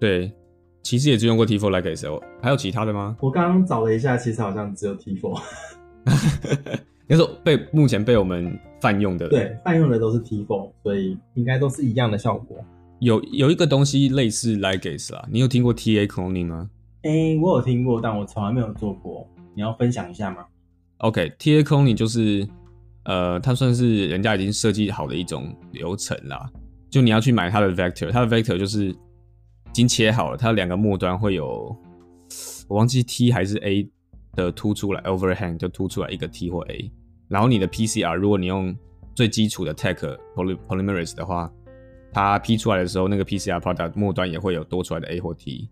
[0.01, 0.32] 对，
[0.82, 3.16] 其实也只用过 T four ligase 哦，还有其他的吗？
[3.20, 5.38] 我刚刚找了一下，其实好像只有 T four。
[7.13, 12.57] 那时候被目前被我们泛用的，对，泛用的都是 T4，所以应该都是一样的效果。
[13.01, 16.71] 有有一个东西类似 Legacy 啊，你有听过 TA cloning 吗？
[17.03, 19.29] 诶、欸，我有听过，但我从来没有做过。
[19.55, 20.47] 你要分享一下吗
[21.01, 22.49] ？OK，TA cloning 就是
[23.05, 26.51] 呃，它算是人家已经设计好的一种流程啦。
[26.89, 28.97] 就你要去买它的 vector，它的 vector 就是已
[29.75, 31.77] 经切好了，它两个末端会有，
[32.69, 33.87] 我忘记 T 还是 A。
[34.35, 36.91] 的凸出来，overhang 就凸出来一个 T 或 A，
[37.33, 38.76] 然后你的 PCR，如果你用
[39.14, 39.97] 最基础的 tech
[40.68, 41.51] polymerase 的话，
[42.12, 45.70] 它 P 出来的时候，那个 PCR product 末端也会有多出来的 A 或 T，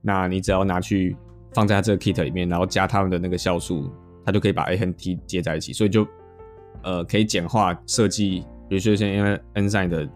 [0.00, 1.16] 那你只要拿去
[1.52, 3.90] 放在它这个 kit 里面，然后加他们的那个酵素，
[4.24, 6.06] 它就可以把 A 和 T 接在一起，所以就
[6.84, 10.08] 呃可以简化设计，比如说像因为 enzyme 的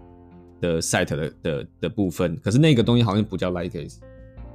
[0.61, 3.99] 的 site 的的的部分，可是那个东西好像不叫 ligase，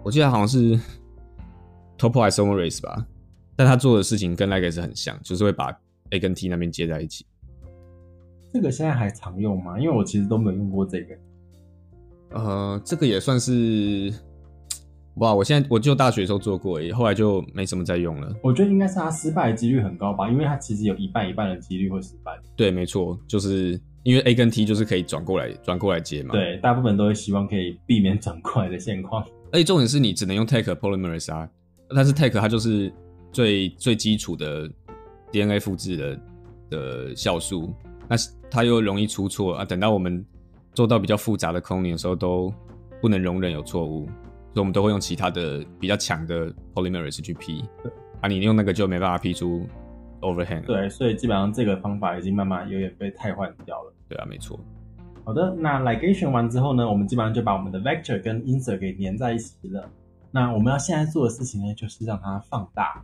[0.01, 0.79] 我记得好像是
[1.97, 3.05] topoisomerase 吧。
[3.53, 5.77] 但他做的事情跟 ligase 很像，就是会把
[6.11, 7.25] A 跟 T 那边接在一起。
[8.53, 9.79] 这个现在还常用吗？
[9.79, 11.15] 因为我其实都没有用过这个。
[12.31, 14.13] 呃，这个也算是，
[15.15, 15.33] 哇！
[15.33, 18.33] 我现在我就大学的时候做过后来就没什么再用了。
[18.43, 22.31] 我觉得应该是它失败的几率很高吧，因为它其实有一半一半的几率会失败。
[22.55, 26.33] 对，没错，就是因为 A 跟 T 就是可以转过来转过来接嘛。
[26.33, 29.25] 对，大部分都会希望可以避免转过来的现况。
[29.53, 31.49] 而且重点是你只能用 Take polymerase 啊，
[31.95, 32.91] 但是 Take 它就是。
[33.33, 34.69] 最最基础的
[35.31, 36.19] DNA 复制的
[36.69, 37.73] 的酵素，
[38.07, 38.15] 那
[38.49, 39.65] 它又容易出错啊。
[39.65, 40.25] 等到我们
[40.73, 42.53] 做到比较复杂的 cloning 的时候，都
[43.01, 47.63] 不能容忍有错误，所以我们都会用其他的比较强的 polymerase 去 P。
[47.83, 49.65] 对啊，你用那个就没办法 P 出
[50.21, 50.63] overhang。
[50.65, 53.93] 对，所以基本上这个方法已经慢慢有点被替换掉了。
[54.07, 54.59] 对啊，没错。
[55.23, 59.89] 好的，那 ligation 完之后呢，我们基本上就把我们的 vector 跟 insert 给粘在一起了。
[60.31, 63.03] 那我们要现在做的事情呢，就是让它放大。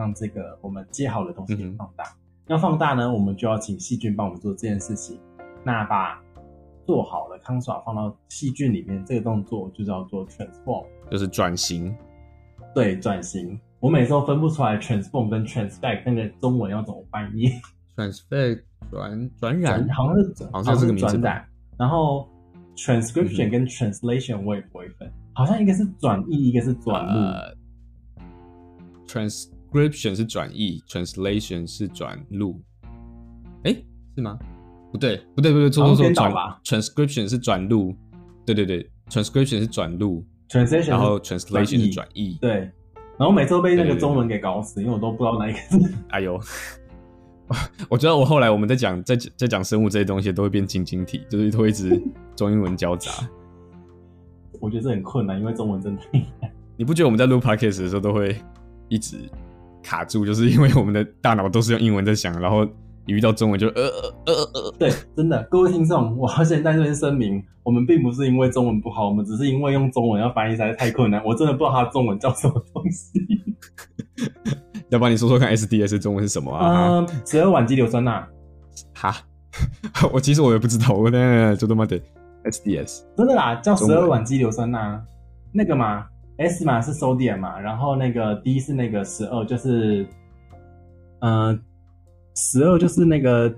[0.00, 2.04] 让这个我们接好的东西放大，
[2.46, 5.20] 要放大呢，我们就要请细菌帮我们做这件事情。
[5.62, 6.18] 那把
[6.86, 11.94] 做好的康爽放到细菌里面，这个动作就叫做 transform，就是转型。
[12.74, 13.60] 对，转型。
[13.78, 17.50] 我每次都分不出来 transform 跟 transfect 那个中文要怎么翻译。
[17.94, 21.46] transfect 转转染，好像是好像是转染，
[21.76, 22.26] 然后
[22.74, 27.12] transcription 跟 translation 我也不会分，嗯、好像一个是转译，一个是转录。
[27.12, 27.54] Uh,
[29.70, 32.60] transcription 是转译，translation 是转录。
[33.64, 33.76] 哎，
[34.16, 34.38] 是吗？
[34.92, 36.32] 不对，不对，不对，错错错，转
[36.64, 37.94] transcription 是转录。
[38.44, 42.36] 对对对，transcription 是转录，translation 然后 translation 是转译。
[42.40, 42.52] 对，
[43.18, 45.94] 然后每次都被那个中文给搞死，因为我都不知道哪一个字。
[46.08, 46.40] 哎呦。
[47.88, 52.00] 我觉得我后来我们在讲在在讲生物这些东西都会变晶晶体，就是会一直
[52.36, 53.10] 中英文交杂。
[54.60, 56.02] 我觉得这很困难，因为中文真的。
[56.76, 58.36] 你不觉得我们在录 podcast 的时候都会
[58.88, 59.18] 一直
[59.82, 62.64] 卡住，就是因为我们的大脑都是用英文在想，然后
[63.06, 63.82] 一遇到中文就呃
[64.26, 64.72] 呃呃呃。
[64.78, 73.20] 对，真的，各位听众，我要先在这边声明，我们并不是因为中文不好，我们只是因为用中文要翻译实在太困难，我真的不知道它的中文叫什么东西。
[74.90, 76.98] 要不然你说说看，SDS 中文是什么啊？
[76.98, 78.26] 嗯，十二烷基硫酸钠。
[78.94, 79.14] 哈，
[80.12, 81.96] 我其实我也不知道，我那就他妈的
[82.44, 83.02] SDS。
[83.16, 85.00] 真的啦，叫十二烷基硫酸钠。
[85.52, 86.04] 那个嘛
[86.40, 90.06] ，S 嘛是 sodium 嘛，然后那个 D 是那个十二，就是，
[91.20, 91.60] 嗯，
[92.34, 93.48] 十二就是那个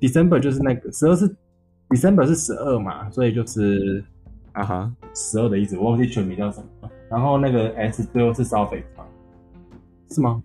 [0.00, 1.34] December 就是那个十二是
[1.88, 4.04] December 是十二嘛，所以就是
[4.52, 6.90] 啊哈十二的意思，我忘记全名叫什么。
[7.08, 8.82] 然后那个 S 最后是 sulfate
[10.10, 10.42] 是吗？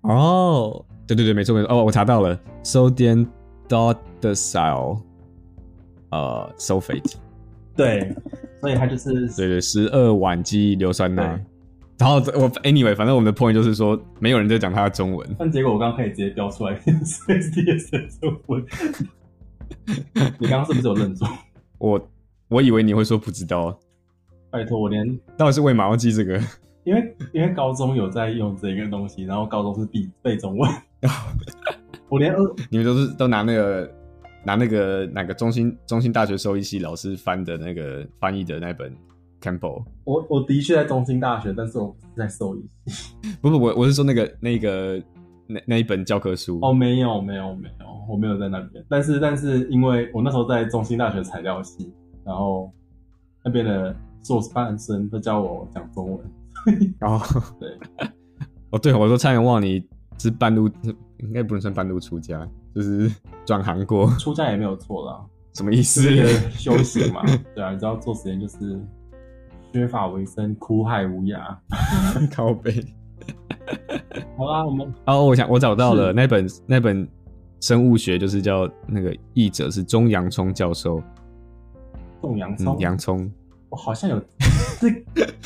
[0.00, 1.72] 哦，对对对，没错没错。
[1.72, 3.26] 哦，我查到了，sodium
[3.68, 5.00] dodecyl
[6.10, 7.14] 呃，sulfate。
[7.76, 8.14] 对，
[8.62, 11.38] 所以他就是对对十二烷基硫酸钠。
[11.98, 15.36] 然后我 anyway，反正我们的 point 就是说，没有人在讲它的中文。
[15.38, 18.64] 但结果我刚刚可以直接标出来， SDS 的中文。
[20.38, 21.28] 你刚刚是不是有认错？
[21.78, 22.08] 我
[22.48, 23.78] 我以为你会说不知道。
[24.50, 26.40] 拜托，我连到底是为嘛要记这个？
[26.84, 30.70] 因为因为高中有在用这个东西，然后高中是必背中文。
[32.08, 33.92] 我连二，你们都是都拿那个
[34.44, 38.94] 拿那个哪个中心中心大学兽医系老师翻的那个翻译的那本
[39.40, 39.84] Campbell。
[40.04, 43.14] 我我的确在中心大学，但是我不是在兽医系。
[43.40, 45.02] 不不，我我是说那个那个
[45.46, 46.58] 那那一本教科书。
[46.62, 48.84] 哦，没有没有没有，我没有在那边。
[48.88, 51.92] 但是但是，因为我那时候在中心大学材料系，
[52.24, 52.70] 然后
[53.44, 56.20] 那边的硕士班生都教我讲中文。
[56.98, 57.68] 然后 对，
[58.70, 59.84] 哦对，我都差点忘了，你
[60.18, 60.68] 是半路，
[61.18, 63.10] 应该不能算半路出家，就是
[63.44, 64.08] 转行过。
[64.18, 65.20] 出站也没有错啦，
[65.54, 66.02] 什么意思？
[66.50, 67.22] 修行嘛，
[67.54, 68.80] 对啊，你知道做实验就是
[69.72, 71.56] 削发为生，苦海无涯，
[72.34, 72.84] 靠背。
[74.36, 77.08] 好啦，我们哦，我想我找到了那本那本
[77.60, 81.02] 生物学，就是叫那个译者是钟洋葱教授。
[82.20, 83.30] 种洋葱，洋葱。
[83.68, 84.18] 我好像有
[84.78, 85.04] 是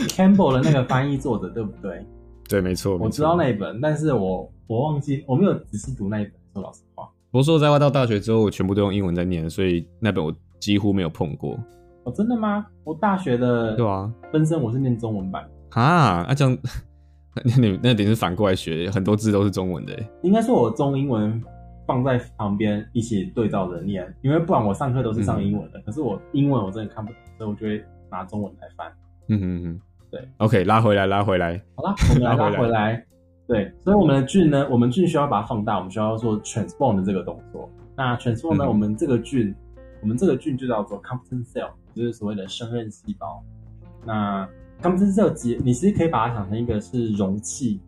[0.09, 2.05] Campbell 的那个翻译作者，对不对？
[2.49, 6.33] 对，没错，我知道那一本，但是我我忘记我没有仔细读那一本。
[6.55, 6.86] 说老实话，
[7.37, 11.55] 不过说在外到大学之后，我全部都用英文在念，所以那本我几乎没有碰过。
[12.05, 12.67] 哦，真的吗？
[12.83, 16.59] 我大学的对啊，分身我是念中文版啊，那这样
[17.45, 19.93] 那你那点是反过来学，很多字都是中文的。
[20.23, 21.39] 应该是我中英文
[21.87, 27.85] 放在旁边一起对照着念，因为不然我上课都是上英文的，嗯、可是我英文我真的看不懂，所以我就会。
[28.09, 28.91] 拿中文来翻，
[29.29, 29.81] 嗯哼哼，
[30.13, 33.05] 对，OK，拉回来，拉回来，好啦，我们来拉回来，
[33.47, 37.71] 对，所以我们的菌呢，我们菌需要把它放大，我们需要做 transform 的这个动作。
[37.97, 39.55] 那 transform 呢，嗯、我们这个菌，
[40.03, 43.43] 我们这个菌就叫做 competent cell，就是所谓的胜任细胞。
[44.05, 44.49] 那
[44.83, 47.81] competent cell，你其实可以把它想成一个是容器，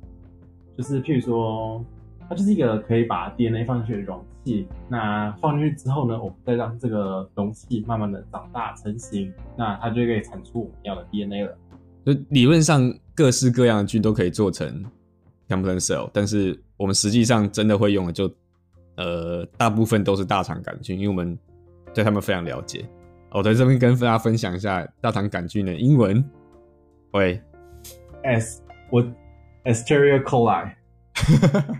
[0.77, 1.85] 就是譬如说。
[2.31, 11.57] 它就是一个可以把 DNA 放进去的容器，那放进去之后呢，我们再让这个容器慢慢的长大成型，那它就可以产出我们要的 DNA 了。
[12.05, 12.83] 就理论上
[13.15, 14.85] 各式各样的菌都可以做成
[15.49, 18.31] competent cell，但是我们实际上真的会用的就，
[18.97, 21.39] 呃，大部分都是大肠杆菌，因为我们
[21.95, 22.89] 对他们非常了解。
[23.31, 26.25] 我在这边跟大家分享一下大肠杆菌的英文，
[27.13, 27.41] 喂
[28.23, 29.03] ，S 我
[29.65, 30.73] Escherichia coli。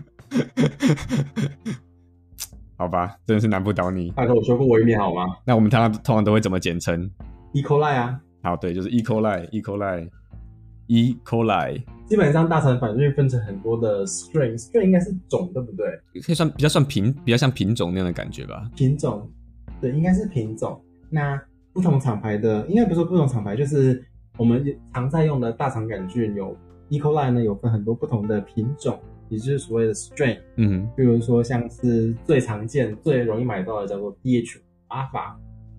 [2.77, 4.11] 好吧，真的是难不倒你。
[4.11, 5.25] 大哥我说过我一面好吗？
[5.45, 7.09] 那我们通常通常都会怎么简称
[7.53, 7.61] ？E.
[7.61, 8.21] coli 啊。
[8.41, 9.01] 好，对，就是 E.
[9.01, 9.61] coli，E.
[9.61, 11.17] coli，E.
[11.25, 11.83] coli。
[12.09, 15.85] 基本上大肠杆菌分成很多的 strain，strain 应该是种，对不对？
[16.21, 18.69] 可以算比较算品，比较像品种那样的感觉吧。
[18.75, 19.29] 品种，
[19.79, 20.81] 对，应该是品种。
[21.09, 21.39] 那
[21.71, 24.03] 不同厂牌的，应该不是说不同厂牌，就是
[24.37, 26.57] 我们常在用的大肠杆菌有
[26.89, 26.99] E.
[26.99, 28.99] coli 呢，有分很多不同的品种。
[29.29, 34.57] 也就是所谓的 strain，嗯哼，比如说像是最常见、最容易买到的叫做 DH
[34.87, 35.35] alpha，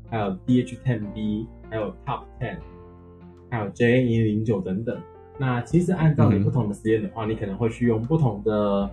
[0.08, 2.56] 还有 DH 10B，还有 Top 10，
[3.50, 4.96] 还有 JA 一零九等等。
[5.40, 8.90] 那其实按照你不同的实验的话，嗯、你可能会去用不同的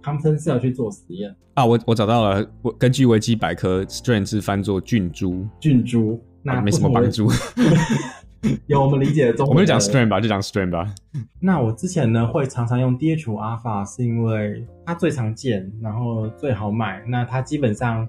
[0.00, 1.66] Compton cell 去做实验啊。
[1.66, 7.28] 我我找到了，我根据维基百科，strain 是翻作菌株，菌株那、啊、没什么帮助。
[8.68, 10.94] 有我们理解的中文， 我们就讲 strain 吧，就讲 strain 吧。
[11.40, 17.02] 那我之前呢会常常用 DH5 alpha，是因为它最常见，然后最好买。
[17.08, 18.08] 那它基本上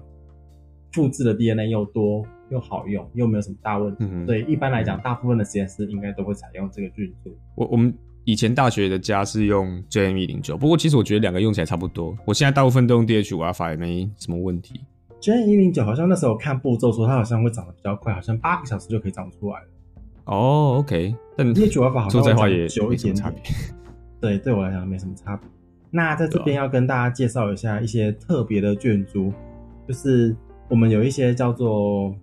[0.92, 4.04] 复制的 DNA 又多又好用，又没有什么大问题。
[4.10, 7.36] 嗯、所以一般来讲，大部分的实验室应该都会采用这个菌株。
[7.54, 7.92] 我我们
[8.24, 12.16] 以前大学的家是用 JM109，不过其实我觉得两个用起来差不多。
[12.26, 14.80] 我现在大部分都用 DH 五 alpha，也没什么问题。
[15.20, 19.66] JM109 好像那时候看步骤说它好像会长得比较快，好像八个小时就可以长出来了。
[20.26, 23.40] 哦、oh,，OK，但 DH 五 alpha 好像说实话也久一点点差别。
[24.20, 25.48] 对，对我来讲没什么差别。
[25.90, 29.32] 那在这边要跟大家介绍一下一些特别的菌株，
[29.88, 30.36] 就是
[30.68, 32.14] 我们有一些叫做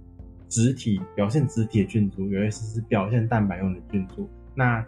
[0.47, 4.29] 植体表现植体的菌株，有一些是表现蛋白用的菌株。
[4.53, 4.85] 那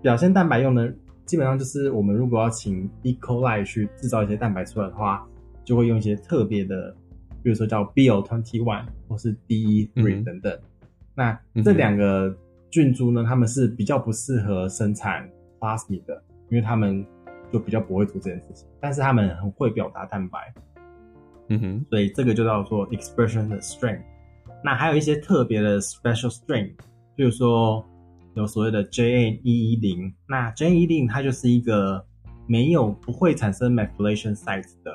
[0.00, 0.92] 表现蛋白用的，
[1.26, 3.12] 基本上就是我们如果要请 E.
[3.20, 5.26] coli 去制造一些蛋白出来的话，
[5.64, 6.94] 就会用一些特别的，
[7.42, 10.52] 比如说叫 BO21 或是 DE3 等等。
[10.52, 10.60] 嗯、
[11.14, 12.34] 那这两个
[12.70, 17.04] 菌株呢，他们是比较不适合生产 plasmid 的，因为他们
[17.52, 18.66] 就比较不会做这件事情。
[18.80, 20.54] 但是他们很会表达蛋白，
[21.48, 24.00] 嗯哼，所以这个就叫做 expression 的 strain。
[24.64, 26.72] 那还有一些特别的 special strain，
[27.16, 27.84] 比如说
[28.34, 32.04] 有所谓的 JN 一一零，那 JN 一一零它就是一个
[32.46, 34.92] 没有不会产生 methylation site 的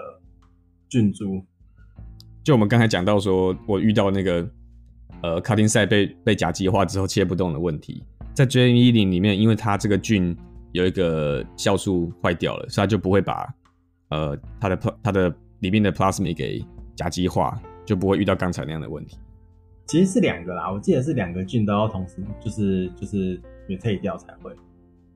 [0.90, 1.44] 菌株。
[2.44, 4.48] 就我们刚才讲到说，我遇到那个。
[5.22, 8.04] 呃，卡丁赛被被甲基化之后切不动的问题，
[8.34, 10.36] 在 JN110 里面，因为它这个菌
[10.72, 13.48] 有一个酵素坏掉了，所以它就不会把
[14.10, 16.64] 呃它的它的里面的 plasmid 给
[16.96, 19.18] 甲基化，就不会遇到刚才那样的问题。
[19.88, 24.52] 其实是两个啦，我记得是两个菌都要同时，就是就是 mutate 掉才会。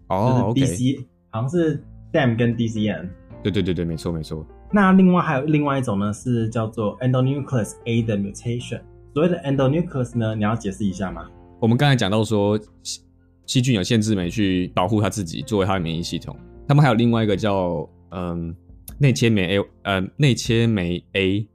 [0.08, 1.06] 哦、就是、，DC.
[1.30, 3.10] 好像是 DAM 跟 DCN。
[3.42, 4.46] 对对对对，没错没错。
[4.72, 8.82] 那另外还有另外一种呢，是叫做 endonuclease A 的 mutation。
[9.14, 11.28] 所谓的 endonuclease 呢，你要解释一下吗？
[11.60, 12.60] 我们刚才讲到说，
[13.46, 16.36] 细菌有限制酶去保护它自己，作为它的免疫系统。
[16.68, 18.56] 他们还有另外一个叫嗯
[19.00, 21.48] 内切酶 A，呃内切酶 A，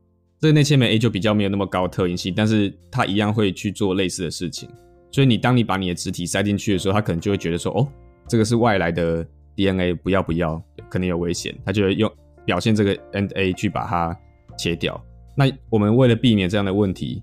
[0.45, 4.69] 这个内切酶 A 就比较没有那么高特异性，但是它一样会去做类似的事情。
[5.11, 7.89] 所以你当你把你的植体塞进去的时候，它可能就会觉得说，哦，
[8.29, 9.27] 这个是外来的
[9.57, 12.13] DNA，不要不要，可能有危险，它就会用
[12.45, 14.15] 表现这个 NA 去把它
[14.59, 15.03] 切掉。
[15.35, 17.23] 那我们为了避免这样的问题。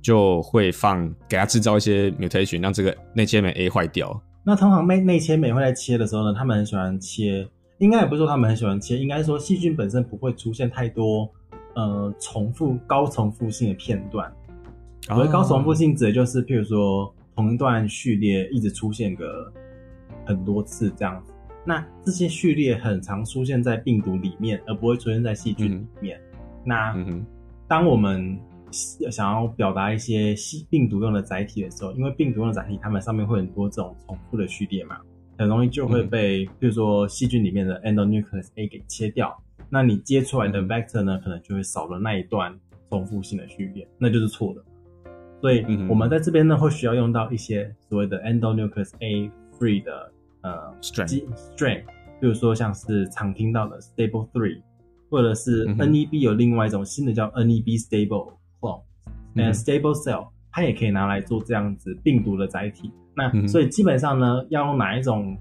[0.00, 4.22] 就会放给它制造一些 mutation，让这个内切酶 A 坏掉。
[4.44, 7.46] 那通常内内切酶会在切的时候呢，他们很喜欢切，
[7.78, 11.28] 应该也不是说他们很喜欢切，应该是说细菌本身不会出现太多
[11.78, 14.30] 呃重复高重复性的片段。
[15.02, 19.50] 所谓高重复性指的就是，譬如说同一段序列一直出现个
[20.26, 21.32] 很多次这样子。
[21.64, 26.18] 那这些序列很常出现在病毒里面，而不会出现在细菌里面。
[26.18, 27.24] 嗯、那、嗯、
[27.68, 28.36] 当我们
[28.72, 34.96] 想要表达一些细病毒用的载体的时候，因为病毒用的载体，它们上面会很多这种重复的序列嘛，
[35.38, 39.40] 很容易就会被，比如说细菌里面的 endonuclease A 给切掉。
[39.70, 42.54] 那你接出来的 vector 呢，可能就会少了那一段
[42.88, 44.62] 重复性的序列，那就是错的。
[45.40, 51.82] 所以我们在这边呢，会需要用到一些所谓的 endonuclease A free 的呃 strain strain，
[52.20, 54.60] 比如说像是常听到的 stable three，
[55.10, 58.32] 或者是 NEB 有另外一种新的叫 NEB stable。
[58.60, 58.82] clone
[59.36, 62.90] and stable cell，它也可以拿来做这样子病毒的载体。
[63.14, 65.38] 那所以基本上呢，要用哪一种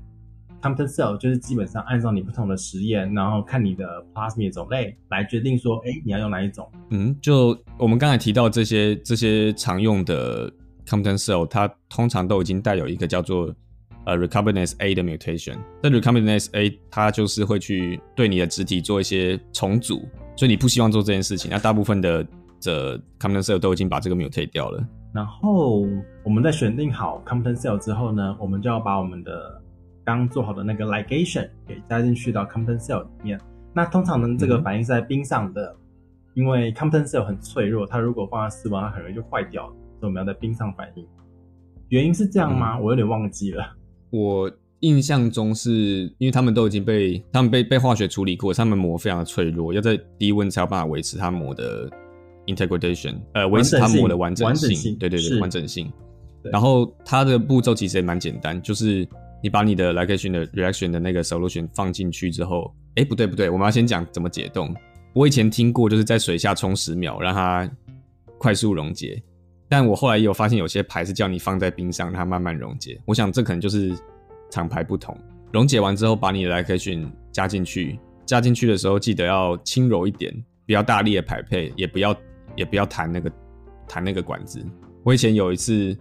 [0.62, 6.70] Compton cell，就是基本上按照你不同的实验，然后看你的 plasmid 种类来决定说，哎、欸，你要用哪一种。
[6.89, 10.51] 嗯，就我们刚才提到这些这些常用的
[10.86, 13.53] Compton cell，它通常都已经带有一个叫做
[14.05, 15.58] 呃 recombinase A 的 mutation。
[15.82, 21.51] 那 recombinase A 它就是会去对你的肢体做一些重组，所以你不希望做这件事情。
[21.51, 22.26] 那大部分的
[22.60, 24.84] 这 Compton cell 都已经把这个 mutate 掉了。
[25.14, 25.86] 然后
[26.24, 29.62] 我们在选定好 Compton cell 之后呢，我们就要把我们的
[30.16, 33.38] 刚做好的那个 ligation 给加进去到 Compton cell 里面。
[33.74, 35.78] 那通常呢，这个反应是在冰上的，嗯、
[36.36, 39.74] 因为 Compton cell 很脆弱，它如果放在室温，它很容易就坏掉了。
[39.99, 41.05] 所以我们要在冰上反应。
[41.89, 42.78] 原因是这样吗？
[42.78, 43.76] 嗯、我有点忘记了。
[44.10, 44.49] 我
[44.80, 45.72] 印象中是
[46.18, 51.89] 因为他们都已经被他们被被化学处理过，他们膜非常的脆弱，要在低温才有办法维持它膜的。
[52.47, 55.91] integration，呃，维持它膜的完整性，完整性，对对对，完整性。
[56.43, 59.05] 然后它的步骤其实也蛮简单，就是
[59.41, 64.73] 你把你的 ligation 的 reaction 的那个 solution 放进去之后，哎，不对不对，我们要先讲怎么解冻。
[65.13, 67.69] 我以前听过，就是在水下冲十秒，让它
[68.38, 69.21] 快速溶解。
[69.69, 72.99] 但我后来也有发现，有些牌是叫你放在冰上，让它慢慢溶解。
[73.05, 73.93] 我想这可能就是
[74.49, 75.17] 厂牌不同。
[75.51, 80.33] 溶解完之后，把你的 ligation 加进去，加进去的时候记得要轻柔一点，
[80.65, 82.15] 不要大力的排配，也不要
[82.55, 83.31] 也不要弹那个
[83.88, 84.63] 弹那个管子。
[85.03, 85.97] 我以前有一次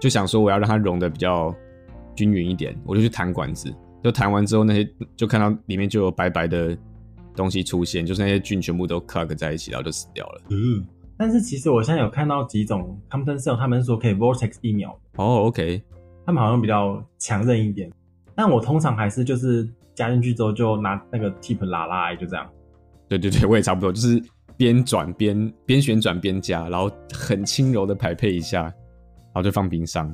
[0.00, 1.54] 就想说我要让它融的比较
[2.14, 6.76] 均匀一点，我就去弹管子，就弹完之后那些就看到里面就有白白的
[7.34, 10.40] 东西出现，就是那些菌全部都 clog 在一起，然后就死掉了。
[10.50, 10.86] 嗯，
[11.16, 14.98] 但是其实我现在有看到几种 Compton Cell，他们是说可以 Vortex 一秒。
[15.16, 15.82] 哦，OK，
[16.24, 17.90] 他们好像比较强韧一点，
[18.34, 19.68] 但我通常还是就是。
[19.96, 22.44] 加进去之后就拿那个 tip 拉拉，就这样。
[23.08, 24.20] 对对对，我也差不多，就是
[24.56, 28.72] 边转边边旋转边加，然后很轻柔的排配一下，然
[29.34, 30.12] 后就放冰箱。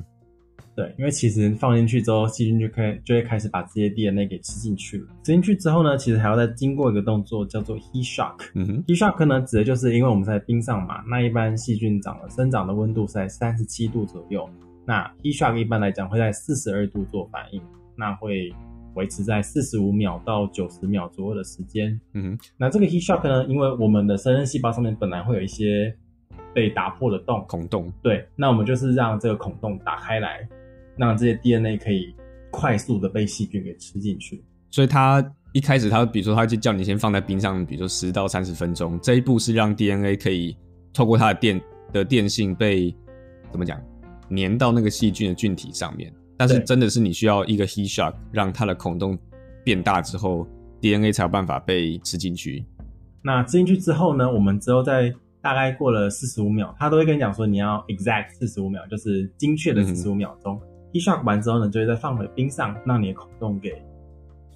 [0.75, 5.07] 对，因为其实放进去之后，细菌就可以就会开始把这些 DNA 给吃进去了。
[5.23, 8.35] 吃进去之后呢，其实还要再经过一个动作，叫做 heat shock。
[8.55, 14.49] 嗯哼，heat shock 呢，指的就是因为我们在冰上嘛，那一般细菌长的生长的温度是在三十七度左右，
[14.85, 17.61] 那 heat shock 一般来讲会在四十二度做反应，
[17.95, 18.53] 那会。
[18.95, 21.97] 维持在四十五秒到九十秒左右的时间。
[22.11, 23.45] 嗯哼，那这个 heat shock 呢？
[23.45, 25.95] 因为我们的生殖细胞上面本来会有一些
[26.53, 30.45] 被打破的洞孔洞，对，那我们就是让这个孔洞打开来，
[30.97, 32.13] 让这些 DNA 可以
[32.51, 34.43] 快速的被细菌给吃进去。
[34.69, 35.23] 所以它
[35.53, 38.99] 一开始，它比如说，它就叫你先放在冰上，比如说十到三十分钟。
[39.01, 40.55] 这一步是让 DNA 可以
[40.93, 41.61] 透过它的电
[41.91, 42.95] 的电性被
[43.51, 43.81] 怎么讲，
[44.29, 46.13] 粘到那个细菌的菌体上面。
[46.37, 49.17] 但是真的是你需要一个 heat shock，让它的孔洞
[49.63, 50.47] 变大之后
[50.79, 52.65] ，DNA 才有办法被吃进去。
[53.21, 60.59] 那吃进去之后呢，我们之后再大概过了四十五秒，他都会跟你讲说你要 exact 四十五秒，就是精确的四十五秒钟。
[60.99, 63.81] Shock 完之后呢，就会再放回冰上，让你的孔洞给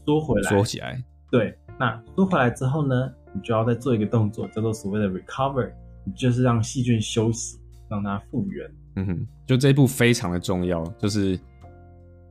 [0.05, 1.01] 缩回来，缩起来。
[1.31, 5.71] 对，那缩回来之后呢，你就要再做一个动作，叫做所谓的 recover，
[6.15, 7.59] 就是让细菌休息，
[7.89, 8.69] 让它复原。
[8.95, 11.39] 嗯哼，就这一步非常的重要，就是。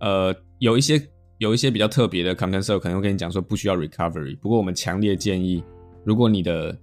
[0.01, 1.01] 呃，有一些
[1.39, 5.65] 有一些比较特别的 Compton Cell 可能会跟你讲说不需要 recovery，不过我们强烈建议，
[6.05, 6.77] 如果你的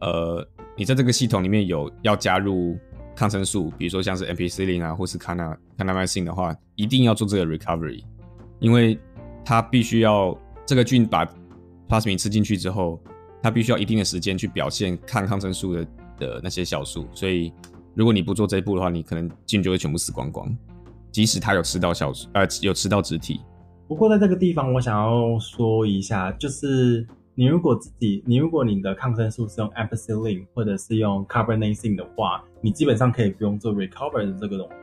[0.00, 0.46] 呃
[0.76, 2.76] 你在这个系统里面有要加入
[3.14, 8.04] 抗生素，比如说像是 Ampicillin 啊，或是 Cana Kanamycin 的话，一定要做这个 recovery，
[8.60, 8.98] 因为
[9.44, 11.26] 它必须要这个菌把
[11.88, 13.00] plasmid 吃进去之后，
[13.42, 15.86] 它必须要一定的时间去表现抗抗生素的
[16.18, 17.52] 的那些酵素，所以
[17.94, 20.54] 如果你不做这一步的话，你可能菌就会全部死光光。
[21.10, 23.40] 即使他有吃到小呃有吃到植体，
[23.88, 34.74] 不过在这个地方我想要说一下，就是你如果自己你如果你的抗生素是用 Ampicillin 或者是用 Carbamazine 的话，你基本上可以不用做 recover 的这个东西，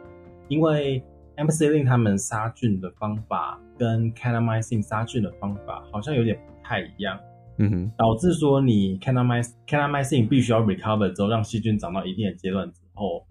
[0.48, 1.04] 因为
[1.38, 7.20] Ampicillin 他们杀菌的方法跟 Kanamycin 杀菌的方法好像有点不太一样，
[7.58, 13.26] 嗯哼，导致说你 Kanamycin Kanamycin 必须要 recover 之后，让细菌长到一定的阶段之后，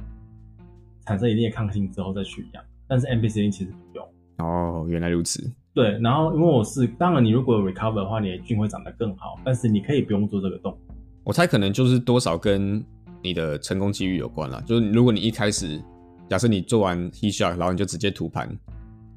[1.07, 2.65] 产生一定的抗性之后再取样。
[2.89, 5.53] 但是 Ampicillin 其实不用哦，原来如此。
[5.73, 9.39] 对，然后因为我是，当然你如果有 recover 的话，你的菌会长得更好。
[9.45, 10.95] 但是你可以不用做这个动作。
[11.25, 12.85] 我猜可能就是多少跟
[13.23, 14.61] 你的成功几率有关了。
[14.67, 15.81] 就是如果你一开始，
[16.29, 18.49] 假设你做完 heat shock，然后你就直接涂盘，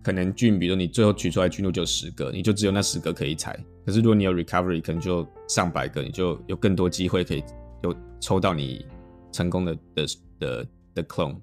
[0.03, 3.57] 可能菌，比如你最后取出来菌落就十个，你就只有那十个可以采。
[3.85, 7.43] 可是如果你有 recovery，可能就上百个，你就有更多机会可以
[7.83, 8.85] 有抽到你
[9.31, 10.05] 成功的的
[10.39, 11.37] 的的 clone。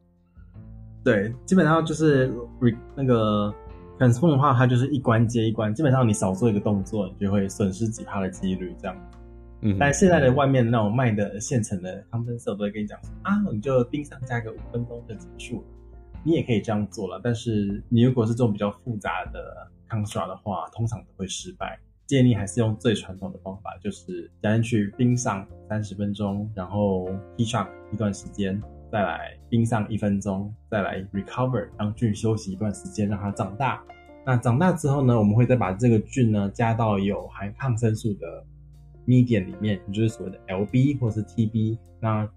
[1.05, 3.53] 对，基本上就是 re 那个
[3.99, 8.97] transform 的话，它就是一关接一关，基本上你少做一个动作，你就会损失几趴的几率这样。
[9.79, 15.67] 但现在的外面那种卖的现成的 Compton Cell 都会跟你讲说啊，你就冰上加个五分钟就结束了，
[16.25, 17.21] 你也可以这样做了。
[17.23, 21.79] 但是你如果是这种比较复杂的抗刷的话，通常都会失败。
[22.07, 28.61] 建议还是用最传统的方法，就是加进去冰上三十分钟，然后 h e a shock 一段时间。
[28.91, 33.83] 再来冰上一分钟，再来 recover，让菌休息一段时间，让它长大。
[34.27, 38.45] 那长大之后呢，我们会再把这个菌呢加到有含抗生素的
[39.07, 41.79] medium 里面，也就是所谓的 LB 或是 TB。
[42.01, 42.29] 那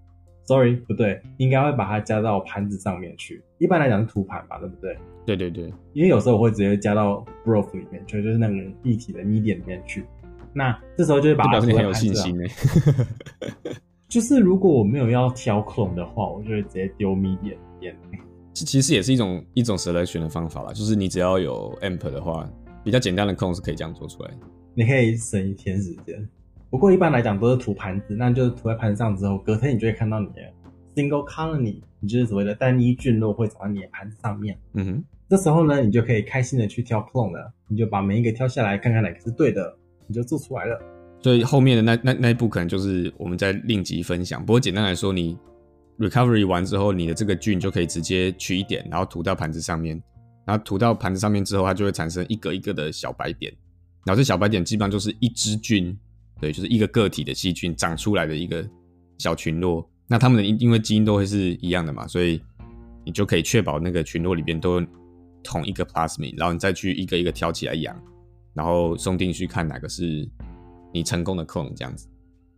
[0.43, 3.43] sorry 不对，应该会把它加到盘子上面去。
[3.57, 4.97] 一般来讲是图盘吧，对不对？
[5.25, 8.53] 对对对，因为有时候我会直接加到 broth 里面，就就是那个
[8.83, 10.05] 立体的 medium 里面去。
[10.53, 12.43] 那这时候就会把它表示你很有信心呢。
[14.07, 18.21] 就是如果我没有要挑 clone 的话，我就会直接丢 medium 里面。
[18.53, 22.47] 这其实也是一种一种 selection 的方法啦，就是你只要有 amp 的话，
[22.83, 24.31] 比较简单的 clone 是可以这样做出来。
[24.75, 26.29] 你可以省一天时间。
[26.75, 30.41] 不过一般来讲都是涂盘子，那就是涂在盘子上之后，隔天你就会看到你的
[30.93, 34.59] single colony，你就是所谓的单一菌落会长在你的盘子上面。
[34.73, 39.73] 嗯哼，这时候呢，你就可以开心的去挑 clone 了，你就把每一个挑下来，看看哪个是对的，
[40.05, 40.77] 你就做出来了。
[41.21, 44.45] 所以后面的那那那一步可能就是我们在另集分享。
[44.45, 45.37] 不过简单来说，你
[45.97, 49.97] recovery 完之后，你的这个菌就可以直接取一点，然后涂到盘子上面。
[50.43, 53.49] 然后涂到盘子上面之后，它就会产生一个一个的小白点。
[54.05, 55.97] 然后这小白点基本上就是一只菌，
[56.39, 58.67] 对，就是一个个体的细菌长出来的一个
[59.17, 59.87] 小群落。
[60.07, 62.41] 那它们的因因为基因都会是一样的嘛，所以
[63.03, 64.81] 你就可以确保那个群落里边都
[65.43, 67.95] 同一个 plasmid，然后你再去一个一个挑起来养，
[68.53, 70.27] 然后送进去看哪个是
[70.93, 72.07] 你成功的 clone 这样子。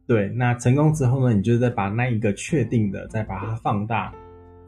[0.05, 4.13] 对，那成功之后呢，你就再把那一个确定的再把它放大，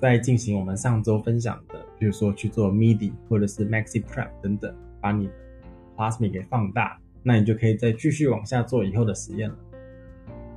[0.01, 5.29] 再进行我们上周分享的，比如说去做 MIDI 或者是 MaxiPrep 等等，把你
[5.95, 9.55] plasmid 给放大，那你就可以再继续往下做以后的实验了。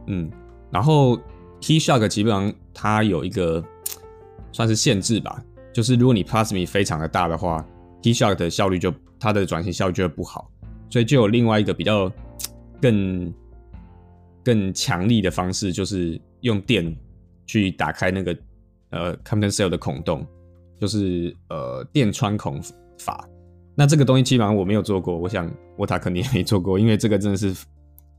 [0.06, 0.30] 嗯，
[0.70, 1.18] 然后
[1.60, 3.64] KeyShark 基本上它有一个
[4.52, 5.42] 算是限制吧，
[5.72, 7.66] 就是如果你 plasmid 非常的大的话
[8.02, 10.50] ，KeyShark 的效率就它的转型效率就会不好，
[10.90, 12.10] 所以就有另外一个比较
[12.80, 13.32] 更
[14.44, 16.96] 更强力的方式，就是用电
[17.46, 18.36] 去打开那个
[18.90, 20.26] 呃 Compton cell 的孔洞，
[20.80, 22.60] 就是呃电穿孔
[22.98, 23.28] 法。
[23.74, 27.54] 那这个东西基本上我没有做过，我想沃塔肯定也没做过，因为这个真的是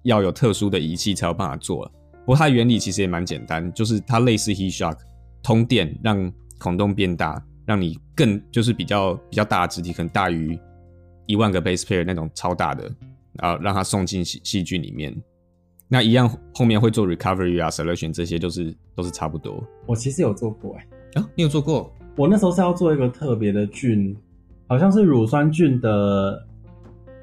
[0.02, 1.92] 要有特殊的仪器才有办法做了。
[2.26, 4.98] 不过它原理其实也蛮简单，就是它类似 HeatShock
[5.44, 10.58] 通电让孔洞变大，让你更就是比较比较大的质体，可能大于
[11.28, 12.92] 一万个 base pair 那种超大的，
[13.34, 15.16] 然后让它送进细细菌里面。
[15.88, 19.64] 那一样后面会做 recovery 啊 solution 这些就是都是差不多。
[19.86, 21.94] 我其实有做过哎、欸，啊，你有做过？
[22.18, 24.18] 我那时候是要做一个特别的菌。
[24.74, 26.44] 好像是乳酸菌的，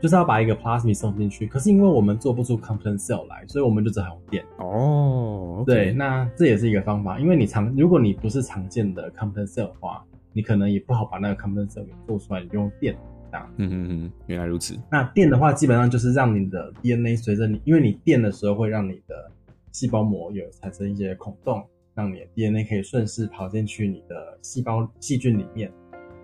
[0.01, 4.45] 就是要把一个 plasmid 送进去，可是因为我们做不出 Compton cell 来，所以我们就只好用电。
[4.59, 5.65] 哦，oh, okay.
[5.65, 12.97] 对，那这也是一个方法，因为你常如果你不是常见的 Compton cell 的话，你可能也不好把那个 Compton cell 给做出来，你就用电
[13.33, 13.53] 这样。
[13.57, 14.79] 嗯嗯嗯，原来如此。
[14.89, 19.29] 那电的话，基本上就是让你的 DNA 随着你，因为你电的时候会让你的
[19.73, 25.69] 细胞膜有产生一些孔洞，让你的 DNA 可以顺势跑进去你的细胞细菌里面。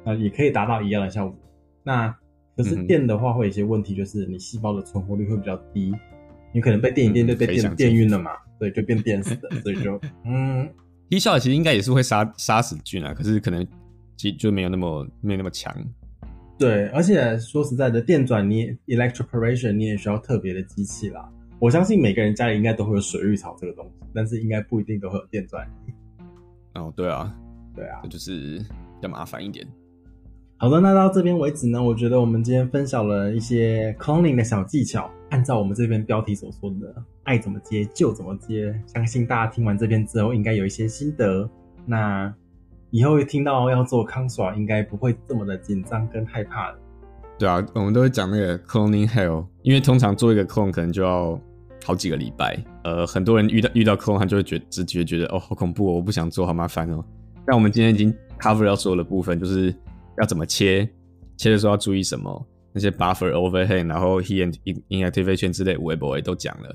[0.06, 1.36] 那也可以达到一样的效果。
[1.82, 2.08] 那
[2.56, 5.92] 可是电的话会有一些问题，就是你细胞的存活率会比较低，
[6.54, 10.66] 你可能被电一电就被电电晕了嘛，对，就变电死的，所以就 嗯
[11.10, 13.66] ，HeatShock 其实应该也是会杀杀死菌啊，可是可能
[14.16, 15.76] 其实就没有那么没有那么强。
[16.58, 21.28] 对，而且说实在的，电转你 electroporation 你也需要特别的机器啦。
[21.58, 25.66] 我相信每个人家里应该都会有水浴槽这个东西，但是应该不一定都会有电钻。
[26.74, 27.34] 哦，对啊，
[27.74, 29.66] 对啊，这就是比较麻烦一点。
[30.58, 36.94] 好的，那到这边为止呢，我觉得我们今天分享了一些 cloning 的小技巧，按照我们这边标题所说的，
[37.24, 38.74] 爱怎么接就怎么接。
[38.86, 41.46] 相信大家听完这边之后，应该有一些心得。
[41.84, 42.32] 那
[42.90, 46.74] 以后听到要做 construct，应该不会这么的紧张跟害怕。
[47.38, 51.38] 对啊，我们都会讲那个 cloning hell，因为通常做一个 clone 可能就要
[51.84, 52.56] 好几个礼拜。
[52.82, 57.04] 呃，很多人遇到遇到 clone，他就会觉直觉觉得哦，好恐怖哦，我不想做，好麻烦哦。
[57.46, 59.74] 但我们今天已经 cover 到所有的部分，就是。
[60.18, 60.88] 要怎么切？
[61.36, 62.46] 切的时候要注意什么？
[62.72, 66.74] 那些 buffer overhead，然后 he and in inactivation 之类，微博也都讲了。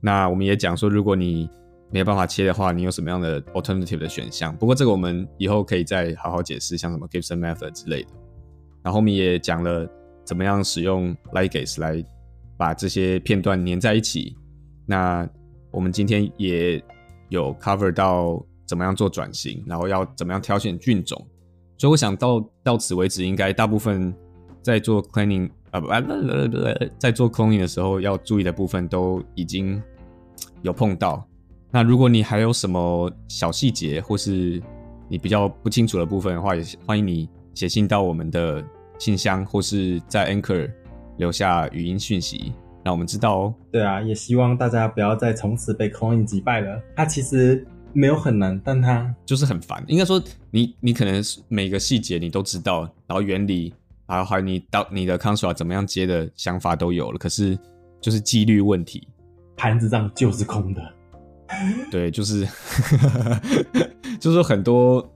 [0.00, 1.48] 那我们也讲说，如果你
[1.90, 4.56] 没有办法切的话，你有什么样的 alternative 的选项？
[4.56, 8.08] 不过这个我们以后可以再好好解释，像什么 Gibson method 之类的。
[8.82, 9.88] 然后我们也讲了
[10.24, 12.04] 怎么样使用 ligase 来
[12.56, 14.36] 把这些片段粘在一起。
[14.86, 15.28] 那
[15.70, 16.82] 我们今天也
[17.28, 21.26] 有 cover 到怎么样做转型，然后要怎么样挑选菌种。
[21.76, 24.14] 所以我想到到此为止，应该大部分
[24.62, 25.88] 在做 cleaning 啊不，
[26.98, 29.82] 在做 cleaning 的时候要注意的部分都已经
[30.62, 31.26] 有碰到。
[31.70, 34.62] 那如果你还有什么小细节，或是
[35.08, 38.64] 你比较不清楚的部分的话，也欢迎你写信到我们的
[38.98, 40.70] 信箱，或是在 Anchor
[41.16, 42.52] 留下语音讯息，
[42.84, 43.54] 让我们知道哦。
[43.72, 46.80] 对啊，也希望大家不要再从此被 cloning 击败了。
[46.94, 47.66] 它其实。
[47.94, 49.82] 没有很难，但它就是很烦。
[49.86, 53.72] 应该说你，你你可能每个细节你都知道，然后原理，
[54.06, 57.58] 然后还有你到你的 construct 怎么样接的想法都有了，可是
[58.00, 59.08] 就是几率问题，
[59.56, 60.82] 盘子上就是空的。
[61.90, 62.46] 对，就是
[64.18, 65.08] 就是很多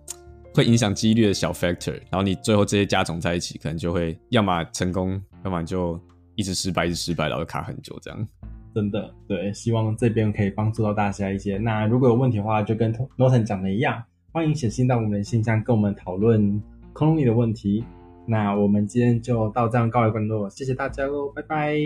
[0.54, 6.00] 会影响几率的小 factor，然后你最后这些加总在一起，可能就会要么成功，要么就
[6.36, 8.28] 一直失败，一直失败，然后卡很久这样。
[8.74, 11.58] 真的对，希望这边可以帮助到大家一些。
[11.58, 14.02] 那如果有问题的话，就跟 Norton 讲的一样，
[14.32, 16.62] 欢迎写信到我们的信箱，跟我们讨论
[16.92, 17.84] 空里的问题。
[18.26, 21.76] 那我们今天就到这样告一段落，谢谢大家喽，拜拜，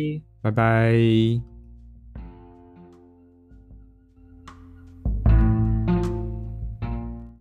[0.42, 1.51] 拜拜。